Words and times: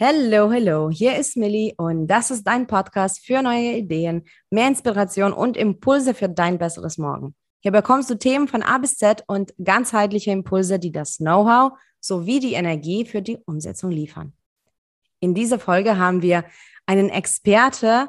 Hallo, 0.00 0.50
hallo, 0.50 0.88
hier 0.88 1.16
ist 1.16 1.36
Millie 1.36 1.74
und 1.76 2.06
das 2.06 2.30
ist 2.30 2.44
dein 2.44 2.66
Podcast 2.66 3.26
für 3.26 3.42
neue 3.42 3.76
Ideen, 3.76 4.24
mehr 4.48 4.66
Inspiration 4.66 5.34
und 5.34 5.54
Impulse 5.54 6.14
für 6.14 6.30
dein 6.30 6.56
besseres 6.56 6.96
Morgen. 6.96 7.34
Hier 7.60 7.72
bekommst 7.72 8.08
du 8.08 8.14
Themen 8.14 8.48
von 8.48 8.62
A 8.62 8.78
bis 8.78 8.96
Z 8.96 9.22
und 9.26 9.52
ganzheitliche 9.62 10.30
Impulse, 10.30 10.78
die 10.78 10.92
das 10.92 11.18
Know-how 11.18 11.72
sowie 12.00 12.40
die 12.40 12.54
Energie 12.54 13.04
für 13.04 13.20
die 13.20 13.36
Umsetzung 13.44 13.90
liefern. 13.90 14.32
In 15.20 15.34
dieser 15.34 15.58
Folge 15.58 15.98
haben 15.98 16.22
wir 16.22 16.46
einen 16.86 17.10
Experte, 17.10 18.08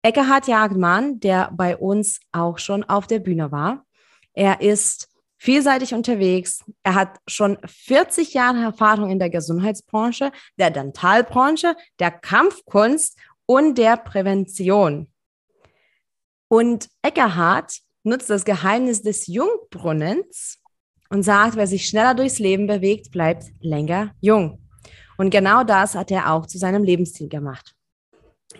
Eckhard 0.00 0.48
Jagdmann, 0.48 1.20
der 1.20 1.50
bei 1.54 1.76
uns 1.76 2.20
auch 2.32 2.56
schon 2.56 2.84
auf 2.84 3.06
der 3.06 3.18
Bühne 3.18 3.52
war. 3.52 3.84
Er 4.32 4.62
ist 4.62 5.07
vielseitig 5.38 5.94
unterwegs. 5.94 6.64
Er 6.82 6.94
hat 6.94 7.18
schon 7.26 7.58
40 7.64 8.34
Jahre 8.34 8.62
Erfahrung 8.62 9.10
in 9.10 9.18
der 9.18 9.30
Gesundheitsbranche, 9.30 10.32
der 10.58 10.70
Dentalbranche, 10.70 11.76
der 11.98 12.10
Kampfkunst 12.10 13.18
und 13.46 13.78
der 13.78 13.96
Prävention. 13.96 15.10
Und 16.48 16.88
Eckhart 17.02 17.78
nutzt 18.02 18.30
das 18.30 18.44
Geheimnis 18.44 19.02
des 19.02 19.26
Jungbrunnens 19.26 20.58
und 21.10 21.22
sagt, 21.22 21.56
wer 21.56 21.66
sich 21.66 21.86
schneller 21.86 22.14
durchs 22.14 22.38
Leben 22.38 22.66
bewegt, 22.66 23.10
bleibt 23.10 23.44
länger 23.60 24.14
jung. 24.20 24.60
Und 25.16 25.30
genau 25.30 25.64
das 25.64 25.94
hat 25.94 26.10
er 26.10 26.32
auch 26.32 26.46
zu 26.46 26.58
seinem 26.58 26.84
Lebensstil 26.84 27.28
gemacht. 27.28 27.74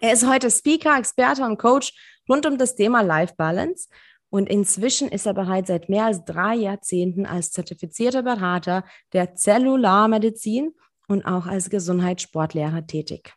Er 0.00 0.12
ist 0.12 0.26
heute 0.26 0.50
Speaker, 0.50 0.98
Experte 0.98 1.44
und 1.44 1.58
Coach 1.58 1.92
rund 2.28 2.46
um 2.46 2.58
das 2.58 2.76
Thema 2.76 3.00
Life 3.00 3.34
Balance 3.36 3.88
und 4.30 4.48
inzwischen 4.48 5.08
ist 5.08 5.26
er 5.26 5.34
bereits 5.34 5.68
seit 5.68 5.88
mehr 5.88 6.04
als 6.04 6.24
drei 6.24 6.54
Jahrzehnten 6.54 7.26
als 7.26 7.50
zertifizierter 7.50 8.22
Berater 8.22 8.84
der 9.12 9.34
Zellularmedizin 9.34 10.74
und 11.08 11.24
auch 11.24 11.46
als 11.46 11.70
Gesundheitssportlehrer 11.70 12.86
tätig. 12.86 13.34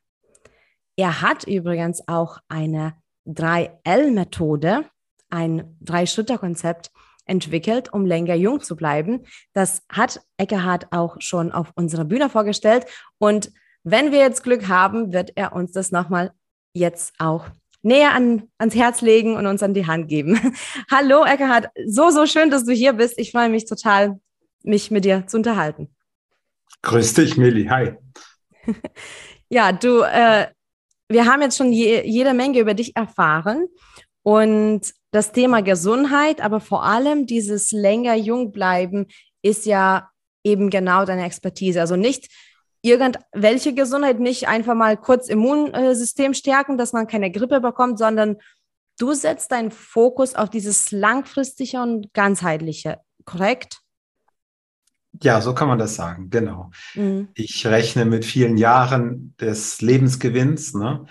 Er 0.97 1.21
hat 1.21 1.45
übrigens 1.45 2.07
auch 2.07 2.39
eine 2.49 2.95
3L-Methode, 3.25 4.85
ein 5.29 5.77
Drei-Schritte-Konzept 5.79 6.91
entwickelt, 7.25 7.93
um 7.93 8.05
länger 8.05 8.35
jung 8.35 8.61
zu 8.61 8.75
bleiben. 8.75 9.25
Das 9.53 9.83
hat 9.89 10.21
Eckehardt 10.37 10.87
auch 10.91 11.15
schon 11.19 11.51
auf 11.51 11.71
unserer 11.75 12.03
Bühne 12.03 12.29
vorgestellt. 12.29 12.85
Und 13.19 13.51
wenn 13.83 14.11
wir 14.11 14.19
jetzt 14.19 14.43
Glück 14.43 14.67
haben, 14.67 15.13
wird 15.13 15.31
er 15.35 15.53
uns 15.53 15.71
das 15.71 15.91
nochmal 15.91 16.33
jetzt 16.73 17.13
auch 17.19 17.47
näher 17.83 18.13
an, 18.13 18.43
ans 18.57 18.75
Herz 18.75 19.01
legen 19.01 19.35
und 19.35 19.45
uns 19.47 19.63
an 19.63 19.73
die 19.73 19.87
Hand 19.87 20.07
geben. 20.07 20.39
Hallo, 20.91 21.25
Eckhard. 21.25 21.67
So, 21.85 22.09
so 22.09 22.25
schön, 22.25 22.49
dass 22.49 22.65
du 22.65 22.73
hier 22.73 22.93
bist. 22.93 23.17
Ich 23.17 23.31
freue 23.31 23.49
mich 23.49 23.65
total, 23.65 24.19
mich 24.63 24.91
mit 24.91 25.05
dir 25.05 25.25
zu 25.27 25.37
unterhalten. 25.37 25.89
Grüß 26.83 27.13
dich, 27.13 27.37
Milli. 27.37 27.65
Hi. 27.65 27.93
ja, 29.49 29.71
du, 29.71 30.01
äh, 30.01 30.47
wir 31.09 31.25
haben 31.25 31.41
jetzt 31.41 31.57
schon 31.57 31.71
je, 31.71 32.03
jede 32.05 32.33
Menge 32.33 32.59
über 32.59 32.73
dich 32.73 32.95
erfahren 32.95 33.67
und 34.23 34.81
das 35.11 35.31
Thema 35.31 35.61
Gesundheit, 35.61 36.41
aber 36.41 36.59
vor 36.59 36.83
allem 36.83 37.25
dieses 37.25 37.71
länger 37.71 38.15
jung 38.15 38.51
bleiben 38.51 39.07
ist 39.41 39.65
ja 39.65 40.09
eben 40.43 40.69
genau 40.69 41.05
deine 41.05 41.25
Expertise. 41.25 41.81
Also 41.81 41.95
nicht 41.95 42.29
irgendwelche 42.81 43.73
Gesundheit, 43.73 44.19
nicht 44.19 44.47
einfach 44.47 44.75
mal 44.75 44.97
kurz 44.97 45.27
Immunsystem 45.29 46.33
stärken, 46.33 46.77
dass 46.77 46.93
man 46.93 47.07
keine 47.07 47.31
Grippe 47.31 47.61
bekommt, 47.61 47.99
sondern 47.99 48.37
du 48.97 49.13
setzt 49.13 49.51
deinen 49.51 49.71
Fokus 49.71 50.35
auf 50.35 50.49
dieses 50.49 50.91
langfristige 50.91 51.81
und 51.81 52.13
ganzheitliche, 52.13 52.97
korrekt? 53.25 53.79
Ja, 55.21 55.41
so 55.41 55.53
kann 55.53 55.67
man 55.67 55.77
das 55.79 55.95
sagen, 55.95 56.29
genau. 56.29 56.71
Mhm. 56.95 57.29
Ich 57.35 57.65
rechne 57.67 58.05
mit 58.05 58.25
vielen 58.25 58.57
Jahren 58.57 59.35
des 59.39 59.81
Lebensgewinns, 59.81 60.73
ne? 60.73 61.05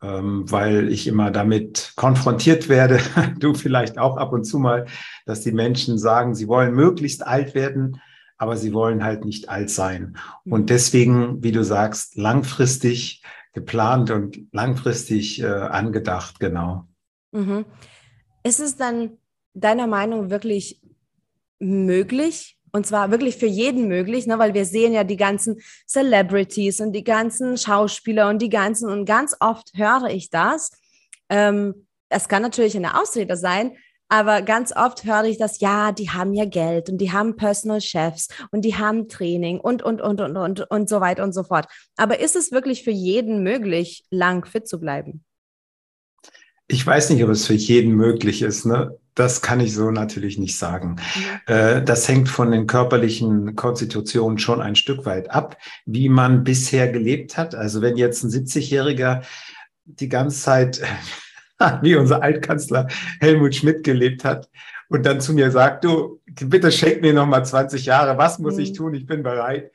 Ähm, 0.00 0.44
weil 0.48 0.88
ich 0.90 1.08
immer 1.08 1.32
damit 1.32 1.94
konfrontiert 1.96 2.68
werde, 2.68 3.00
du 3.40 3.54
vielleicht 3.54 3.98
auch 3.98 4.16
ab 4.16 4.32
und 4.32 4.44
zu 4.44 4.60
mal, 4.60 4.86
dass 5.26 5.40
die 5.40 5.50
Menschen 5.50 5.98
sagen, 5.98 6.36
sie 6.36 6.46
wollen 6.46 6.72
möglichst 6.72 7.26
alt 7.26 7.56
werden, 7.56 8.00
aber 8.38 8.56
sie 8.56 8.72
wollen 8.72 9.04
halt 9.04 9.24
nicht 9.24 9.48
alt 9.48 9.68
sein. 9.68 10.16
Und 10.44 10.62
mhm. 10.62 10.66
deswegen, 10.66 11.42
wie 11.42 11.52
du 11.52 11.64
sagst, 11.64 12.16
langfristig 12.16 13.22
geplant 13.52 14.10
und 14.10 14.38
langfristig 14.52 15.42
äh, 15.42 15.46
angedacht, 15.46 16.38
genau. 16.38 16.86
Mhm. 17.32 17.66
Ist 18.44 18.60
es 18.60 18.76
dann 18.76 19.18
deiner 19.54 19.86
Meinung 19.86 20.30
wirklich 20.30 20.80
möglich, 21.58 22.56
und 22.70 22.86
zwar 22.86 23.10
wirklich 23.10 23.36
für 23.36 23.46
jeden 23.46 23.88
möglich, 23.88 24.26
ne? 24.26 24.38
weil 24.38 24.54
wir 24.54 24.64
sehen 24.64 24.92
ja 24.92 25.02
die 25.02 25.16
ganzen 25.16 25.60
Celebrities 25.86 26.80
und 26.80 26.92
die 26.92 27.02
ganzen 27.02 27.56
Schauspieler 27.56 28.28
und 28.28 28.40
die 28.40 28.50
ganzen, 28.50 28.90
und 28.90 29.04
ganz 29.04 29.34
oft 29.40 29.72
höre 29.74 30.10
ich 30.10 30.30
das. 30.30 30.70
Ähm, 31.28 31.86
es 32.08 32.28
kann 32.28 32.42
natürlich 32.42 32.76
eine 32.76 33.00
Ausrede 33.00 33.36
sein, 33.36 33.72
aber 34.08 34.42
ganz 34.42 34.74
oft 34.74 35.04
höre 35.04 35.24
ich 35.24 35.38
das, 35.38 35.60
ja, 35.60 35.92
die 35.92 36.10
haben 36.10 36.32
ja 36.32 36.46
Geld 36.46 36.88
und 36.88 36.98
die 36.98 37.12
haben 37.12 37.36
Personal 37.36 37.80
Chefs 37.80 38.28
und 38.50 38.64
die 38.64 38.76
haben 38.76 39.08
Training 39.08 39.60
und, 39.60 39.82
und, 39.82 40.00
und, 40.00 40.20
und, 40.20 40.36
und, 40.36 40.70
und 40.70 40.88
so 40.88 41.00
weiter 41.00 41.24
und 41.24 41.32
so 41.32 41.44
fort. 41.44 41.66
Aber 41.96 42.20
ist 42.20 42.36
es 42.36 42.50
wirklich 42.50 42.84
für 42.84 42.90
jeden 42.90 43.42
möglich, 43.42 44.04
lang 44.10 44.46
fit 44.46 44.66
zu 44.66 44.80
bleiben? 44.80 45.24
Ich 46.70 46.86
weiß 46.86 47.10
nicht, 47.10 47.24
ob 47.24 47.30
es 47.30 47.46
für 47.46 47.54
jeden 47.54 47.92
möglich 47.92 48.42
ist. 48.42 48.66
Ne? 48.66 48.96
Das 49.14 49.40
kann 49.40 49.60
ich 49.60 49.74
so 49.74 49.90
natürlich 49.90 50.38
nicht 50.38 50.58
sagen. 50.58 50.96
Mhm. 51.46 51.54
Äh, 51.54 51.82
das 51.82 52.06
hängt 52.08 52.28
von 52.28 52.50
den 52.50 52.66
körperlichen 52.66 53.56
Konstitutionen 53.56 54.38
schon 54.38 54.60
ein 54.60 54.76
Stück 54.76 55.06
weit 55.06 55.30
ab, 55.30 55.56
wie 55.86 56.08
man 56.08 56.44
bisher 56.44 56.92
gelebt 56.92 57.36
hat. 57.36 57.54
Also 57.54 57.80
wenn 57.80 57.96
jetzt 57.96 58.22
ein 58.22 58.30
70-Jähriger 58.30 59.22
die 59.84 60.08
ganze 60.10 60.40
Zeit 60.40 60.82
wie 61.82 61.96
unser 61.96 62.22
Altkanzler 62.22 62.88
Helmut 63.20 63.54
Schmidt 63.54 63.84
gelebt 63.84 64.24
hat 64.24 64.48
und 64.88 65.04
dann 65.04 65.20
zu 65.20 65.32
mir 65.32 65.50
sagt, 65.50 65.84
du, 65.84 66.20
bitte 66.26 66.72
schenk 66.72 67.02
mir 67.02 67.12
noch 67.12 67.26
mal 67.26 67.44
20 67.44 67.84
Jahre, 67.84 68.18
was 68.18 68.38
muss 68.38 68.54
mhm. 68.54 68.60
ich 68.60 68.72
tun, 68.72 68.94
ich 68.94 69.06
bin 69.06 69.22
bereit. 69.22 69.70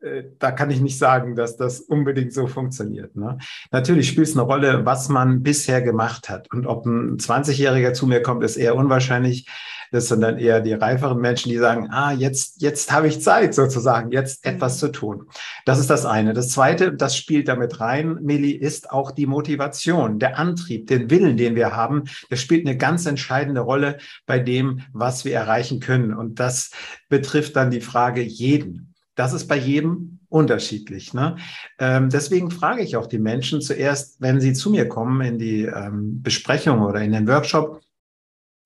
Äh, 0.00 0.24
da 0.38 0.52
kann 0.52 0.70
ich 0.70 0.80
nicht 0.80 0.98
sagen, 0.98 1.34
dass 1.36 1.56
das 1.56 1.80
unbedingt 1.80 2.32
so 2.32 2.46
funktioniert. 2.46 3.16
Ne? 3.16 3.38
Natürlich 3.70 4.08
spielt 4.08 4.28
es 4.28 4.34
eine 4.36 4.42
Rolle, 4.42 4.84
was 4.84 5.08
man 5.08 5.42
bisher 5.42 5.82
gemacht 5.82 6.28
hat. 6.28 6.50
Und 6.52 6.66
ob 6.66 6.86
ein 6.86 7.18
20-Jähriger 7.18 7.92
zu 7.92 8.06
mir 8.06 8.22
kommt, 8.22 8.44
ist 8.44 8.56
eher 8.56 8.76
unwahrscheinlich. 8.76 9.46
Das 9.92 10.08
sind 10.08 10.22
dann 10.22 10.38
eher 10.38 10.60
die 10.60 10.72
reiferen 10.72 11.20
Menschen, 11.20 11.50
die 11.50 11.58
sagen, 11.58 11.88
ah, 11.90 12.12
jetzt, 12.12 12.62
jetzt 12.62 12.90
habe 12.90 13.06
ich 13.06 13.20
Zeit 13.20 13.54
sozusagen, 13.54 14.10
jetzt 14.10 14.44
mhm. 14.44 14.52
etwas 14.52 14.78
zu 14.78 14.88
tun. 14.88 15.26
Das 15.66 15.78
ist 15.78 15.90
das 15.90 16.06
eine. 16.06 16.32
Das 16.32 16.48
zweite, 16.48 16.92
das 16.92 17.16
spielt 17.16 17.46
damit 17.46 17.78
rein, 17.78 18.18
Meli, 18.22 18.52
ist 18.52 18.90
auch 18.90 19.12
die 19.12 19.26
Motivation, 19.26 20.18
der 20.18 20.38
Antrieb, 20.38 20.86
den 20.86 21.10
Willen, 21.10 21.36
den 21.36 21.54
wir 21.54 21.76
haben. 21.76 22.04
Das 22.30 22.40
spielt 22.40 22.66
eine 22.66 22.76
ganz 22.76 23.06
entscheidende 23.06 23.60
Rolle 23.60 23.98
bei 24.26 24.38
dem, 24.38 24.80
was 24.92 25.24
wir 25.24 25.34
erreichen 25.34 25.78
können. 25.78 26.14
Und 26.14 26.40
das 26.40 26.70
betrifft 27.08 27.54
dann 27.56 27.70
die 27.70 27.82
Frage 27.82 28.22
jeden. 28.22 28.94
Das 29.14 29.34
ist 29.34 29.46
bei 29.46 29.58
jedem 29.58 30.20
unterschiedlich. 30.30 31.12
Ne? 31.12 31.36
Ähm, 31.78 32.08
deswegen 32.08 32.50
frage 32.50 32.82
ich 32.82 32.96
auch 32.96 33.06
die 33.06 33.18
Menschen 33.18 33.60
zuerst, 33.60 34.20
wenn 34.22 34.40
sie 34.40 34.54
zu 34.54 34.70
mir 34.70 34.88
kommen 34.88 35.20
in 35.20 35.38
die 35.38 35.64
ähm, 35.64 36.22
Besprechung 36.22 36.80
oder 36.80 37.02
in 37.02 37.12
den 37.12 37.28
Workshop, 37.28 37.82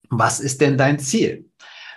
was 0.09 0.39
ist 0.39 0.61
denn 0.61 0.77
dein 0.77 0.99
Ziel? 0.99 1.45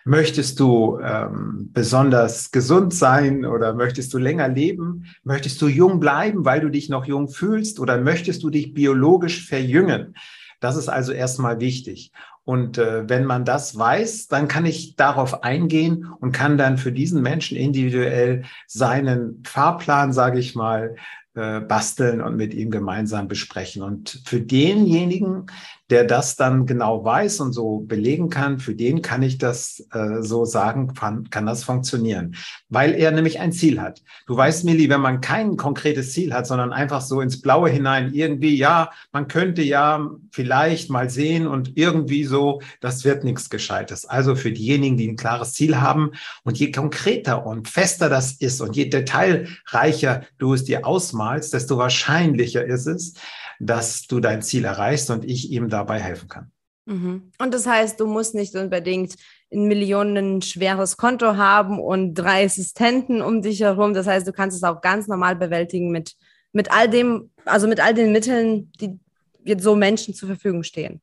Möchtest 0.05 0.59
du 0.61 0.99
ähm, 1.03 1.69
besonders 1.73 2.51
gesund 2.51 2.95
sein 2.95 3.45
oder 3.45 3.75
möchtest 3.75 4.15
du 4.15 4.19
länger 4.19 4.49
leben? 4.49 5.07
Möchtest 5.25 5.61
du 5.61 5.69
jung 5.69 6.01
bleiben, 6.01 6.45
weil 6.45 6.61
du 6.61 6.71
dich 6.71 6.89
noch 6.89 7.05
jung 7.05 7.29
fühlst 7.29 7.79
oder 7.81 8.01
möchtest 8.01 8.43
du 8.43 8.51
dich 8.51 8.73
biologisch 8.73 9.47
verjüngen? 9.47 10.15
Das 10.61 10.77
ist 10.77 10.89
also 10.89 11.13
erstmal 11.13 11.61
wichtig. 11.61 12.13
Und 12.45 12.79
äh, 12.79 13.09
wenn 13.09 13.27
man 13.27 13.45
das 13.45 13.79
weiß, 13.79 14.29
dann 14.29 14.49
kann 14.49 14.67
ich 14.67 14.97
darauf 14.97 15.45
eingehen 15.45 16.07
und 16.21 16.33
kann 16.33 16.59
dann 16.59 16.79
für 16.79 16.93
diesen 16.93 17.23
Menschen 17.23 17.57
individuell 17.57 18.45
seinen 18.67 19.43
Fahrplan, 19.47 20.13
sage 20.13 20.39
ich 20.39 20.55
mal, 20.55 20.97
äh, 21.35 21.61
basteln 21.61 22.21
und 22.21 22.37
mit 22.37 22.55
ihm 22.55 22.71
gemeinsam 22.71 23.29
besprechen. 23.29 23.83
Und 23.83 24.21
für 24.25 24.41
denjenigen, 24.41 25.47
der 25.91 26.05
das 26.05 26.37
dann 26.37 26.67
genau 26.67 27.05
weiß 27.05 27.41
und 27.41 27.53
so 27.53 27.81
belegen 27.81 28.31
kann, 28.31 28.59
für 28.59 28.75
den 28.75 29.03
kann 29.03 29.23
ich 29.23 29.39
das 29.39 29.87
äh, 29.93 30.23
so 30.23 30.45
sagen, 30.45 30.95
kann, 30.95 31.31
kann 31.31 31.47
das 31.47 31.65
funktionieren, 31.65 32.37
weil 32.69 32.95
er 32.95 33.11
nämlich 33.11 33.41
ein 33.41 33.53
Ziel 33.53 33.81
hat. 33.81 34.03
Du 34.27 34.37
weißt, 34.37 34.65
Milli, 34.65 34.89
wenn 34.89 35.01
man 35.01 35.21
kein 35.21 35.57
konkretes 35.57 36.13
Ziel 36.13 36.33
hat, 36.33 36.47
sondern 36.47 36.73
einfach 36.73 37.01
so 37.01 37.21
ins 37.21 37.41
Blaue 37.41 37.71
hinein 37.71 38.13
irgendwie, 38.13 38.57
ja, 38.57 38.91
man 39.13 39.27
könnte 39.27 39.63
ja 39.63 40.09
vielleicht 40.31 40.91
mal 40.91 41.11
sehen 41.11 41.47
und 41.49 41.77
irgendwie 41.77 42.25
so, 42.25 42.61
das 42.81 43.05
wird 43.05 43.25
nichts 43.25 43.51
Gescheites. 43.51 44.05
Also 44.05 44.37
für 44.37 44.53
diejenigen, 44.53 44.97
die 44.97 45.09
ein 45.09 45.17
klares 45.17 45.55
Ziel 45.55 45.81
haben 45.81 46.13
und 46.45 46.59
je 46.59 46.71
konkreter 46.71 47.47
und 47.47 47.69
fester 47.69 48.09
das 48.09 48.33
ist 48.33 48.61
und 48.61 48.77
je 48.77 48.89
detailreicher 48.89 50.23
du 50.39 50.55
es 50.55 50.65
dir 50.65 50.87
ausmalst, 51.21 51.53
desto 51.53 51.77
wahrscheinlicher 51.77 52.65
ist 52.65 52.87
es, 52.87 53.15
dass 53.59 54.07
du 54.07 54.21
dein 54.21 54.43
Ziel 54.43 54.65
erreichst 54.65 55.11
und 55.11 55.25
ich 55.25 55.51
ihm 55.51 55.69
dabei 55.69 56.01
helfen 56.01 56.29
kann. 56.29 56.51
Mhm. 56.87 57.31
Und 57.39 57.55
das 57.55 57.67
heißt, 57.67 58.01
du 58.01 58.07
musst 58.07 58.35
nicht 58.35 58.55
unbedingt 58.57 59.15
ein 59.53 59.67
Millionen 59.67 60.43
schweres 60.43 60.97
Konto 60.97 61.37
haben 61.37 61.79
und 61.79 62.15
drei 62.15 62.45
Assistenten 62.45 63.21
um 63.21 63.43
dich 63.43 63.61
herum. 63.61 63.95
Das 63.95 64.07
heißt, 64.07 64.27
du 64.27 64.33
kannst 64.33 64.57
es 64.57 64.63
auch 64.63 64.81
ganz 64.81 65.07
normal 65.09 65.37
bewältigen 65.37 65.91
mit 65.91 66.15
mit 66.53 66.73
all 66.73 66.89
dem, 66.89 67.31
also 67.45 67.69
mit 67.69 67.81
all 67.81 67.95
den 67.95 68.13
Mitteln, 68.13 68.73
die 68.81 68.99
jetzt 69.45 69.63
so 69.63 69.77
Menschen 69.77 70.15
zur 70.15 70.29
Verfügung 70.29 70.63
stehen. 70.63 71.01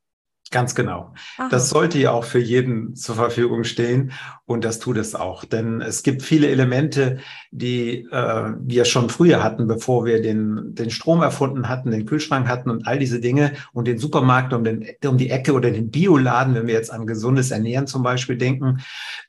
Ganz 0.50 0.76
genau. 0.76 1.14
Aha. 1.38 1.50
Das 1.50 1.70
sollte 1.70 2.00
ja 2.00 2.12
auch 2.12 2.24
für 2.24 2.40
jeden 2.40 2.96
zur 2.96 3.16
Verfügung 3.16 3.66
stehen 3.66 4.14
und 4.46 4.64
das 4.64 4.80
tut 4.80 4.96
es 4.98 5.14
auch. 5.14 5.44
Denn 5.44 5.82
es 5.82 6.04
gibt 6.04 6.22
viele 6.22 6.48
Elemente, 6.48 7.18
die 7.52 8.08
äh, 8.12 8.54
wir 8.62 8.86
schon 8.86 9.10
früher 9.10 9.44
hatten, 9.44 9.68
bevor 9.68 10.06
wir 10.06 10.22
den, 10.22 10.74
den 10.74 10.90
Strom 10.90 11.22
erfunden 11.22 11.68
hatten, 11.68 11.92
den 11.92 12.06
Kühlschrank 12.06 12.48
hatten 12.48 12.70
und 12.70 12.88
all 12.88 12.98
diese 12.98 13.20
Dinge 13.20 13.54
und 13.74 13.88
den 13.88 13.98
Supermarkt 13.98 14.54
um, 14.54 14.64
den, 14.64 14.86
um 15.06 15.18
die 15.18 15.30
Ecke 15.30 15.52
oder 15.52 15.70
den 15.70 15.92
Bioladen, 15.92 16.56
wenn 16.56 16.68
wir 16.68 16.76
jetzt 16.76 16.94
an 16.94 17.08
gesundes 17.08 17.52
Ernähren 17.52 17.88
zum 17.88 18.04
Beispiel 18.04 18.38
denken. 18.38 18.80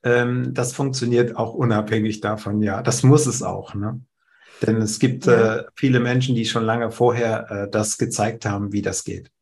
Ähm, 0.04 0.54
das 0.54 0.72
funktioniert 0.72 1.36
auch 1.36 1.52
unabhängig 1.52 2.20
davon. 2.20 2.62
Ja, 2.62 2.80
das 2.80 3.02
muss 3.02 3.26
es 3.26 3.42
auch. 3.42 3.74
Ne? 3.74 4.00
Denn 4.62 4.76
es 4.76 5.00
gibt 5.00 5.26
ja. 5.26 5.56
äh, 5.56 5.64
viele 5.74 5.98
Menschen, 5.98 6.36
die 6.36 6.44
schon 6.44 6.64
lange 6.64 6.92
vorher 6.92 7.50
äh, 7.50 7.70
das 7.70 7.98
gezeigt 7.98 8.46
haben, 8.46 8.72
wie 8.72 8.82
das 8.82 9.02
geht. 9.02 9.32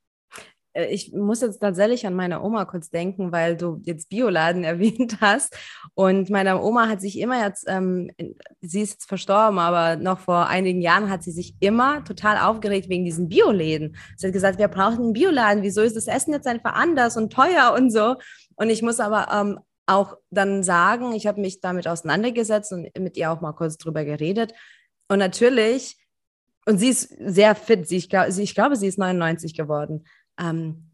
Äh, 0.77 0.87
ich 0.87 1.13
muss 1.13 1.41
jetzt 1.41 1.59
tatsächlich 1.59 2.07
an 2.07 2.15
meine 2.15 2.43
Oma 2.43 2.65
kurz 2.65 2.91
denken, 2.91 3.33
weil 3.33 3.57
du 3.57 3.81
jetzt 3.85 4.09
Bioladen 4.09 4.65
erwähnt 4.65 5.19
hast. 5.21 5.57
Und 5.95 6.31
meine 6.31 6.61
Oma 6.61 6.89
hat 6.89 7.01
sich 7.01 7.19
immer 7.19 7.43
jetzt, 7.43 7.65
ähm, 7.67 8.11
sie 8.61 8.83
ist 8.83 8.93
jetzt 8.93 9.09
verstorben, 9.09 9.59
aber 9.59 9.97
noch 9.97 10.21
vor 10.21 10.47
einigen 10.47 10.81
Jahren 10.81 11.11
hat 11.11 11.23
sie 11.23 11.33
sich 11.33 11.57
immer 11.61 12.05
total 12.05 12.39
aufgeregt 12.39 12.89
wegen 12.89 13.05
diesen 13.05 13.29
Bioläden. 13.29 13.97
Sie 14.17 14.27
hat 14.27 14.33
gesagt, 14.33 14.59
wir 14.59 14.69
brauchen 14.69 14.99
einen 14.99 15.13
Bioladen. 15.13 15.63
Wieso 15.63 15.81
ist 15.81 15.97
das 15.97 16.07
Essen 16.07 16.33
jetzt 16.33 16.47
einfach 16.47 16.75
anders 16.75 17.17
und 17.17 17.33
teuer 17.33 17.75
und 17.77 17.91
so? 17.91 18.17
Und 18.57 18.71
ich 18.71 18.83
muss 18.83 19.01
aber 19.01 19.29
ähm, 19.33 19.59
auch 19.87 20.17
dann 20.31 20.63
sagen, 20.63 21.13
ich 21.13 21.27
habe 21.27 21.41
mich 21.41 21.61
damit 21.61 21.87
auseinandergesetzt 21.87 22.73
und 22.73 22.89
mit 22.99 23.17
ihr 23.17 23.31
auch 23.31 23.41
mal 23.41 23.53
kurz 23.53 23.79
drüber 23.79 24.05
geredet. 24.05 24.53
Und 25.09 25.19
natürlich, 25.19 25.97
und 26.67 26.79
sie 26.79 26.89
ist 26.89 27.15
sehr 27.21 27.55
fit, 27.55 27.87
sie, 27.87 27.97
ich, 27.97 28.11
glaub, 28.11 28.31
sie, 28.31 28.43
ich 28.43 28.55
glaube, 28.55 28.75
sie 28.75 28.89
ist 28.89 28.99
99 28.99 29.55
geworden. 29.55 30.05
Ähm, 30.39 30.87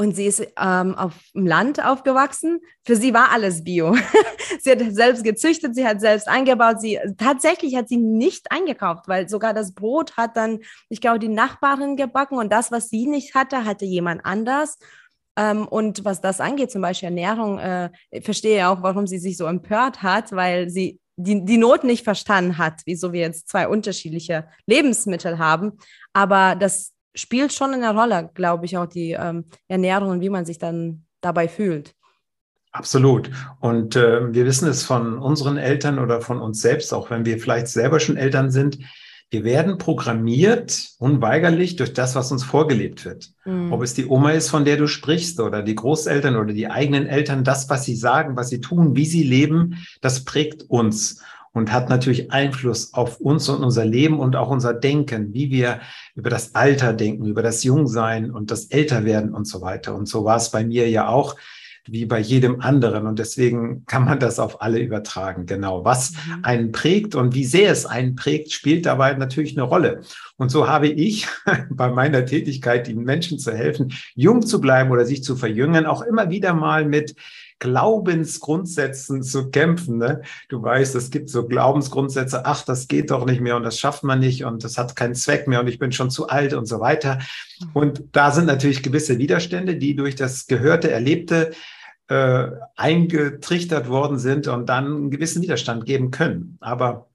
und 0.00 0.16
sie 0.16 0.24
ist 0.24 0.40
ähm, 0.58 0.94
auf 0.94 1.12
dem 1.34 1.46
Land 1.46 1.84
aufgewachsen. 1.84 2.60
Für 2.86 2.96
sie 2.96 3.12
war 3.12 3.32
alles 3.32 3.64
Bio. 3.64 3.94
sie 4.60 4.70
hat 4.70 4.78
selbst 4.94 5.22
gezüchtet, 5.22 5.74
sie 5.74 5.86
hat 5.86 6.00
selbst 6.00 6.26
eingebaut. 6.26 6.80
Sie 6.80 6.98
tatsächlich 7.18 7.76
hat 7.76 7.90
sie 7.90 7.98
nicht 7.98 8.50
eingekauft, 8.50 9.08
weil 9.08 9.28
sogar 9.28 9.52
das 9.52 9.74
Brot 9.74 10.16
hat 10.16 10.38
dann, 10.38 10.60
ich 10.88 11.02
glaube, 11.02 11.18
die 11.18 11.28
Nachbarin 11.28 11.96
gebacken 11.96 12.38
und 12.38 12.50
das, 12.50 12.72
was 12.72 12.88
sie 12.88 13.06
nicht 13.06 13.34
hatte, 13.34 13.66
hatte 13.66 13.84
jemand 13.84 14.24
anders. 14.24 14.78
Ähm, 15.36 15.68
und 15.68 16.02
was 16.02 16.22
das 16.22 16.40
angeht, 16.40 16.70
zum 16.70 16.80
Beispiel 16.80 17.10
Ernährung, 17.10 17.58
äh, 17.58 17.90
ich 18.10 18.24
verstehe 18.24 18.70
auch, 18.70 18.82
warum 18.82 19.06
sie 19.06 19.18
sich 19.18 19.36
so 19.36 19.44
empört 19.44 20.02
hat, 20.02 20.32
weil 20.32 20.70
sie 20.70 20.98
die, 21.16 21.44
die 21.44 21.58
Not 21.58 21.84
nicht 21.84 22.04
verstanden 22.04 22.56
hat, 22.56 22.80
wieso 22.86 23.12
wir 23.12 23.20
jetzt 23.20 23.50
zwei 23.50 23.68
unterschiedliche 23.68 24.48
Lebensmittel 24.64 25.38
haben. 25.38 25.78
Aber 26.14 26.56
das 26.56 26.94
spielt 27.14 27.52
schon 27.52 27.74
eine 27.74 27.94
Rolle, 27.94 28.30
glaube 28.34 28.66
ich, 28.66 28.76
auch 28.76 28.86
die 28.86 29.12
ähm, 29.12 29.44
Ernährung 29.68 30.10
und 30.10 30.20
wie 30.20 30.30
man 30.30 30.44
sich 30.44 30.58
dann 30.58 31.04
dabei 31.20 31.48
fühlt. 31.48 31.94
Absolut. 32.72 33.30
Und 33.60 33.96
äh, 33.96 34.32
wir 34.32 34.46
wissen 34.46 34.68
es 34.68 34.84
von 34.84 35.18
unseren 35.18 35.56
Eltern 35.56 35.98
oder 35.98 36.20
von 36.20 36.40
uns 36.40 36.60
selbst, 36.60 36.94
auch 36.94 37.10
wenn 37.10 37.24
wir 37.24 37.38
vielleicht 37.38 37.66
selber 37.68 37.98
schon 37.98 38.16
Eltern 38.16 38.50
sind, 38.50 38.78
wir 39.32 39.44
werden 39.44 39.78
programmiert 39.78 40.88
unweigerlich 40.98 41.76
durch 41.76 41.92
das, 41.92 42.16
was 42.16 42.32
uns 42.32 42.42
vorgelebt 42.42 43.04
wird. 43.04 43.30
Mhm. 43.44 43.72
Ob 43.72 43.82
es 43.82 43.94
die 43.94 44.06
Oma 44.06 44.32
ist, 44.32 44.50
von 44.50 44.64
der 44.64 44.76
du 44.76 44.88
sprichst, 44.88 45.38
oder 45.38 45.62
die 45.62 45.76
Großeltern 45.76 46.36
oder 46.36 46.52
die 46.52 46.68
eigenen 46.68 47.06
Eltern, 47.06 47.44
das, 47.44 47.70
was 47.70 47.84
sie 47.84 47.94
sagen, 47.94 48.36
was 48.36 48.48
sie 48.48 48.60
tun, 48.60 48.96
wie 48.96 49.06
sie 49.06 49.22
leben, 49.22 49.76
das 50.00 50.24
prägt 50.24 50.64
uns 50.68 51.22
und 51.52 51.72
hat 51.72 51.88
natürlich 51.88 52.30
Einfluss 52.30 52.94
auf 52.94 53.20
uns 53.20 53.48
und 53.48 53.64
unser 53.64 53.84
Leben 53.84 54.20
und 54.20 54.36
auch 54.36 54.50
unser 54.50 54.74
Denken, 54.74 55.34
wie 55.34 55.50
wir 55.50 55.80
über 56.14 56.30
das 56.30 56.54
Alter 56.54 56.92
denken, 56.92 57.26
über 57.26 57.42
das 57.42 57.64
Jungsein 57.64 58.30
und 58.30 58.50
das 58.50 58.66
Älterwerden 58.66 59.34
und 59.34 59.46
so 59.46 59.60
weiter. 59.60 59.94
Und 59.94 60.06
so 60.06 60.24
war 60.24 60.36
es 60.36 60.50
bei 60.50 60.64
mir 60.64 60.88
ja 60.88 61.08
auch 61.08 61.36
wie 61.86 62.06
bei 62.06 62.20
jedem 62.20 62.60
anderen. 62.60 63.06
Und 63.06 63.18
deswegen 63.18 63.84
kann 63.86 64.04
man 64.04 64.20
das 64.20 64.38
auf 64.38 64.62
alle 64.62 64.78
übertragen. 64.78 65.46
Genau. 65.46 65.84
Was 65.84 66.12
mhm. 66.12 66.44
einen 66.44 66.72
prägt 66.72 67.14
und 67.14 67.34
wie 67.34 67.44
sehr 67.44 67.72
es 67.72 67.86
einen 67.86 68.14
prägt, 68.14 68.52
spielt 68.52 68.86
dabei 68.86 69.14
natürlich 69.14 69.56
eine 69.56 69.66
Rolle. 69.66 70.02
Und 70.36 70.50
so 70.50 70.68
habe 70.68 70.88
ich 70.88 71.26
bei 71.70 71.90
meiner 71.90 72.24
Tätigkeit, 72.26 72.86
den 72.86 73.02
Menschen 73.02 73.38
zu 73.38 73.52
helfen, 73.52 73.92
jung 74.14 74.46
zu 74.46 74.60
bleiben 74.60 74.90
oder 74.90 75.04
sich 75.04 75.24
zu 75.24 75.36
verjüngen, 75.36 75.86
auch 75.86 76.02
immer 76.02 76.30
wieder 76.30 76.54
mal 76.54 76.84
mit 76.84 77.14
Glaubensgrundsätzen 77.60 79.22
zu 79.22 79.50
kämpfen. 79.50 79.98
Ne? 79.98 80.22
Du 80.48 80.60
weißt, 80.60 80.96
es 80.96 81.10
gibt 81.10 81.30
so 81.30 81.46
Glaubensgrundsätze, 81.46 82.44
ach, 82.44 82.64
das 82.64 82.88
geht 82.88 83.12
doch 83.12 83.24
nicht 83.24 83.40
mehr 83.40 83.56
und 83.56 83.62
das 83.62 83.78
schafft 83.78 84.02
man 84.02 84.18
nicht 84.18 84.44
und 84.44 84.64
das 84.64 84.76
hat 84.76 84.96
keinen 84.96 85.14
Zweck 85.14 85.46
mehr 85.46 85.60
und 85.60 85.68
ich 85.68 85.78
bin 85.78 85.92
schon 85.92 86.10
zu 86.10 86.28
alt 86.28 86.54
und 86.54 86.66
so 86.66 86.80
weiter. 86.80 87.20
Und 87.72 88.02
da 88.12 88.32
sind 88.32 88.46
natürlich 88.46 88.82
gewisse 88.82 89.18
Widerstände, 89.18 89.76
die 89.76 89.94
durch 89.94 90.16
das 90.16 90.46
Gehörte, 90.46 90.90
Erlebte 90.90 91.52
äh, 92.08 92.48
eingetrichtert 92.76 93.88
worden 93.88 94.18
sind 94.18 94.48
und 94.48 94.68
dann 94.68 94.86
einen 94.86 95.10
gewissen 95.10 95.42
Widerstand 95.42 95.86
geben 95.86 96.10
können. 96.10 96.56
Aber 96.60 97.06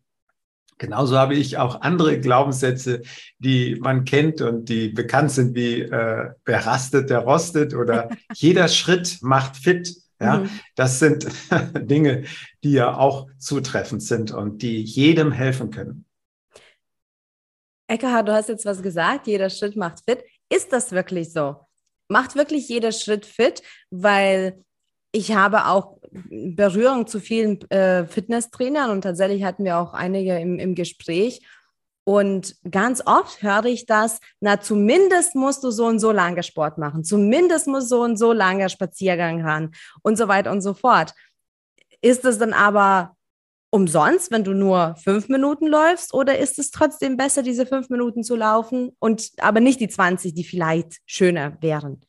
Genauso 0.77 1.17
habe 1.17 1.35
ich 1.35 1.57
auch 1.57 1.81
andere 1.81 2.19
Glaubenssätze, 2.19 3.01
die 3.39 3.77
man 3.79 4.03
kennt 4.03 4.41
und 4.41 4.67
die 4.67 4.89
bekannt 4.89 5.31
sind 5.31 5.55
wie 5.55 5.81
äh, 5.81 6.31
wer 6.43 6.65
rastet, 6.65 7.09
der 7.09 7.19
rostet 7.19 7.73
oder 7.73 8.09
jeder 8.33 8.67
Schritt 8.67 9.19
macht 9.21 9.55
fit. 9.55 9.95
Ja, 10.25 10.37
mhm. 10.39 10.49
das 10.75 10.99
sind 10.99 11.27
Dinge, 11.75 12.25
die 12.63 12.73
ja 12.73 12.97
auch 12.97 13.27
zutreffend 13.37 14.03
sind 14.03 14.31
und 14.31 14.61
die 14.61 14.81
jedem 14.81 15.31
helfen 15.31 15.69
können. 15.71 16.05
Eckhard, 17.87 18.27
du 18.27 18.33
hast 18.33 18.49
jetzt 18.49 18.65
was 18.65 18.81
gesagt, 18.81 19.27
jeder 19.27 19.49
Schritt 19.49 19.75
macht 19.75 20.03
fit. 20.05 20.23
Ist 20.49 20.73
das 20.73 20.91
wirklich 20.91 21.31
so? 21.31 21.57
Macht 22.07 22.35
wirklich 22.35 22.67
jeder 22.67 22.91
Schritt 22.91 23.25
fit? 23.25 23.61
Weil 23.91 24.63
ich 25.11 25.33
habe 25.33 25.67
auch 25.67 25.97
Berührung 26.11 27.07
zu 27.07 27.19
vielen 27.19 27.61
äh, 27.69 28.05
Fitnesstrainern 28.05 28.89
und 28.91 29.01
tatsächlich 29.01 29.43
hatten 29.43 29.63
wir 29.63 29.77
auch 29.77 29.93
einige 29.93 30.37
im, 30.39 30.59
im 30.59 30.75
Gespräch. 30.75 31.41
Und 32.07 32.55
ganz 32.69 33.01
oft 33.05 33.41
höre 33.41 33.65
ich 33.65 33.87
das, 33.87 34.19
na, 34.39 34.61
zumindest 34.61 35.33
musst 35.33 35.63
du 35.63 35.71
so 35.71 35.87
und 35.87 35.99
so 35.99 36.11
lange 36.11 36.43
Sport 36.43 36.77
machen, 36.77 37.03
zumindest 37.03 37.67
muss 37.67 37.89
so 37.89 38.03
und 38.03 38.17
so 38.17 38.31
lange 38.31 38.69
Spaziergang 38.69 39.41
ran 39.43 39.71
und 40.03 40.15
so 40.15 40.27
weiter 40.27 40.51
und 40.51 40.61
so 40.61 40.75
fort. 40.75 41.13
Ist 42.01 42.23
es 42.23 42.37
dann 42.37 42.53
aber 42.53 43.15
umsonst, 43.71 44.31
wenn 44.31 44.43
du 44.43 44.53
nur 44.53 44.95
fünf 45.03 45.29
Minuten 45.29 45.65
läufst, 45.65 46.13
oder 46.13 46.37
ist 46.37 46.59
es 46.59 46.69
trotzdem 46.69 47.17
besser, 47.17 47.41
diese 47.41 47.65
fünf 47.65 47.89
Minuten 47.89 48.23
zu 48.23 48.35
laufen 48.35 48.95
und 48.99 49.31
aber 49.39 49.59
nicht 49.59 49.79
die 49.79 49.89
20, 49.89 50.35
die 50.35 50.43
vielleicht 50.43 50.99
schöner 51.07 51.57
wären? 51.61 52.01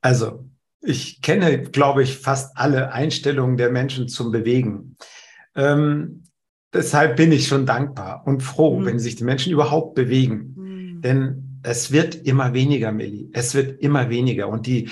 Also, 0.00 0.46
ich 0.80 1.20
kenne, 1.20 1.62
glaube 1.62 2.02
ich, 2.02 2.18
fast 2.18 2.56
alle 2.56 2.90
Einstellungen 2.92 3.58
der 3.58 3.70
Menschen 3.70 4.08
zum 4.08 4.32
Bewegen. 4.32 4.96
Ähm, 5.54 6.24
deshalb 6.74 7.16
bin 7.16 7.32
ich 7.32 7.46
schon 7.46 7.64
dankbar 7.64 8.26
und 8.26 8.42
froh, 8.42 8.80
mhm. 8.80 8.86
wenn 8.86 8.98
sich 8.98 9.16
die 9.16 9.24
Menschen 9.24 9.52
überhaupt 9.52 9.94
bewegen. 9.94 10.54
Mhm. 10.56 11.00
Denn 11.00 11.60
es 11.62 11.92
wird 11.92 12.14
immer 12.26 12.52
weniger, 12.52 12.92
Milli. 12.92 13.30
Es 13.32 13.54
wird 13.54 13.80
immer 13.80 14.10
weniger. 14.10 14.48
Und 14.48 14.66
die, 14.66 14.90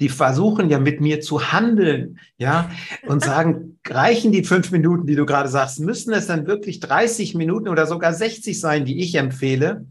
die 0.00 0.08
versuchen 0.08 0.70
ja 0.70 0.78
mit 0.78 1.00
mir 1.00 1.20
zu 1.20 1.52
handeln, 1.52 2.18
ja, 2.38 2.70
und 3.06 3.22
sagen, 3.24 3.78
reichen 3.86 4.32
die 4.32 4.44
fünf 4.44 4.70
Minuten, 4.70 5.06
die 5.06 5.16
du 5.16 5.26
gerade 5.26 5.48
sagst, 5.48 5.80
müssen 5.80 6.12
es 6.12 6.26
dann 6.26 6.46
wirklich 6.46 6.80
30 6.80 7.34
Minuten 7.34 7.68
oder 7.68 7.86
sogar 7.86 8.12
60 8.12 8.58
sein, 8.58 8.84
die 8.84 9.00
ich 9.00 9.14
empfehle? 9.16 9.86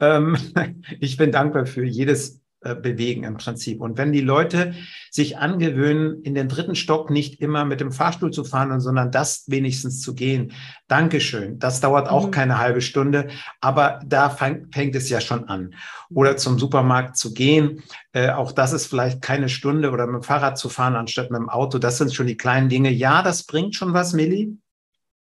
Ähm, 0.00 0.36
ich 1.00 1.16
bin 1.16 1.32
dankbar 1.32 1.66
für 1.66 1.84
jedes 1.84 2.40
bewegen 2.60 3.24
im 3.24 3.36
Prinzip. 3.36 3.80
Und 3.80 3.98
wenn 3.98 4.12
die 4.12 4.20
Leute 4.20 4.74
sich 5.10 5.38
angewöhnen, 5.38 6.22
in 6.22 6.34
den 6.34 6.48
dritten 6.48 6.74
Stock 6.74 7.10
nicht 7.10 7.40
immer 7.40 7.64
mit 7.64 7.80
dem 7.80 7.92
Fahrstuhl 7.92 8.30
zu 8.30 8.44
fahren, 8.44 8.80
sondern 8.80 9.10
das 9.10 9.44
wenigstens 9.46 10.00
zu 10.00 10.14
gehen. 10.14 10.52
Dankeschön. 10.88 11.58
Das 11.58 11.80
dauert 11.80 12.08
auch 12.08 12.26
mhm. 12.26 12.30
keine 12.30 12.58
halbe 12.58 12.80
Stunde, 12.80 13.28
aber 13.60 14.00
da 14.04 14.30
fang, 14.30 14.66
fängt 14.72 14.94
es 14.96 15.08
ja 15.08 15.20
schon 15.20 15.48
an. 15.48 15.74
Oder 16.10 16.36
zum 16.36 16.58
Supermarkt 16.58 17.16
zu 17.16 17.34
gehen. 17.34 17.82
Äh, 18.12 18.30
auch 18.30 18.52
das 18.52 18.72
ist 18.72 18.86
vielleicht 18.86 19.22
keine 19.22 19.48
Stunde 19.48 19.90
oder 19.90 20.06
mit 20.06 20.22
dem 20.22 20.22
Fahrrad 20.22 20.58
zu 20.58 20.68
fahren 20.68 20.96
anstatt 20.96 21.30
mit 21.30 21.38
dem 21.38 21.48
Auto. 21.48 21.78
Das 21.78 21.98
sind 21.98 22.14
schon 22.14 22.26
die 22.26 22.36
kleinen 22.36 22.68
Dinge. 22.68 22.90
Ja, 22.90 23.22
das 23.22 23.44
bringt 23.44 23.74
schon 23.74 23.92
was, 23.92 24.12
Milli. 24.12 24.56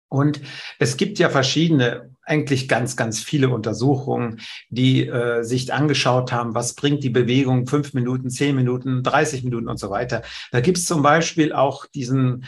Und 0.08 0.40
es 0.78 0.96
gibt 0.96 1.18
ja 1.18 1.28
verschiedene, 1.28 2.15
eigentlich 2.26 2.68
ganz, 2.68 2.96
ganz 2.96 3.20
viele 3.20 3.48
Untersuchungen, 3.48 4.40
die 4.68 5.06
äh, 5.06 5.42
sich 5.42 5.72
angeschaut 5.72 6.32
haben, 6.32 6.54
was 6.54 6.74
bringt 6.74 7.04
die 7.04 7.10
Bewegung 7.10 7.66
fünf 7.66 7.94
Minuten, 7.94 8.28
zehn 8.28 8.54
Minuten, 8.54 9.02
30 9.02 9.44
Minuten 9.44 9.68
und 9.68 9.78
so 9.78 9.90
weiter. 9.90 10.22
Da 10.50 10.60
gibt 10.60 10.78
es 10.78 10.86
zum 10.86 11.02
Beispiel 11.02 11.52
auch 11.52 11.86
diesen 11.86 12.44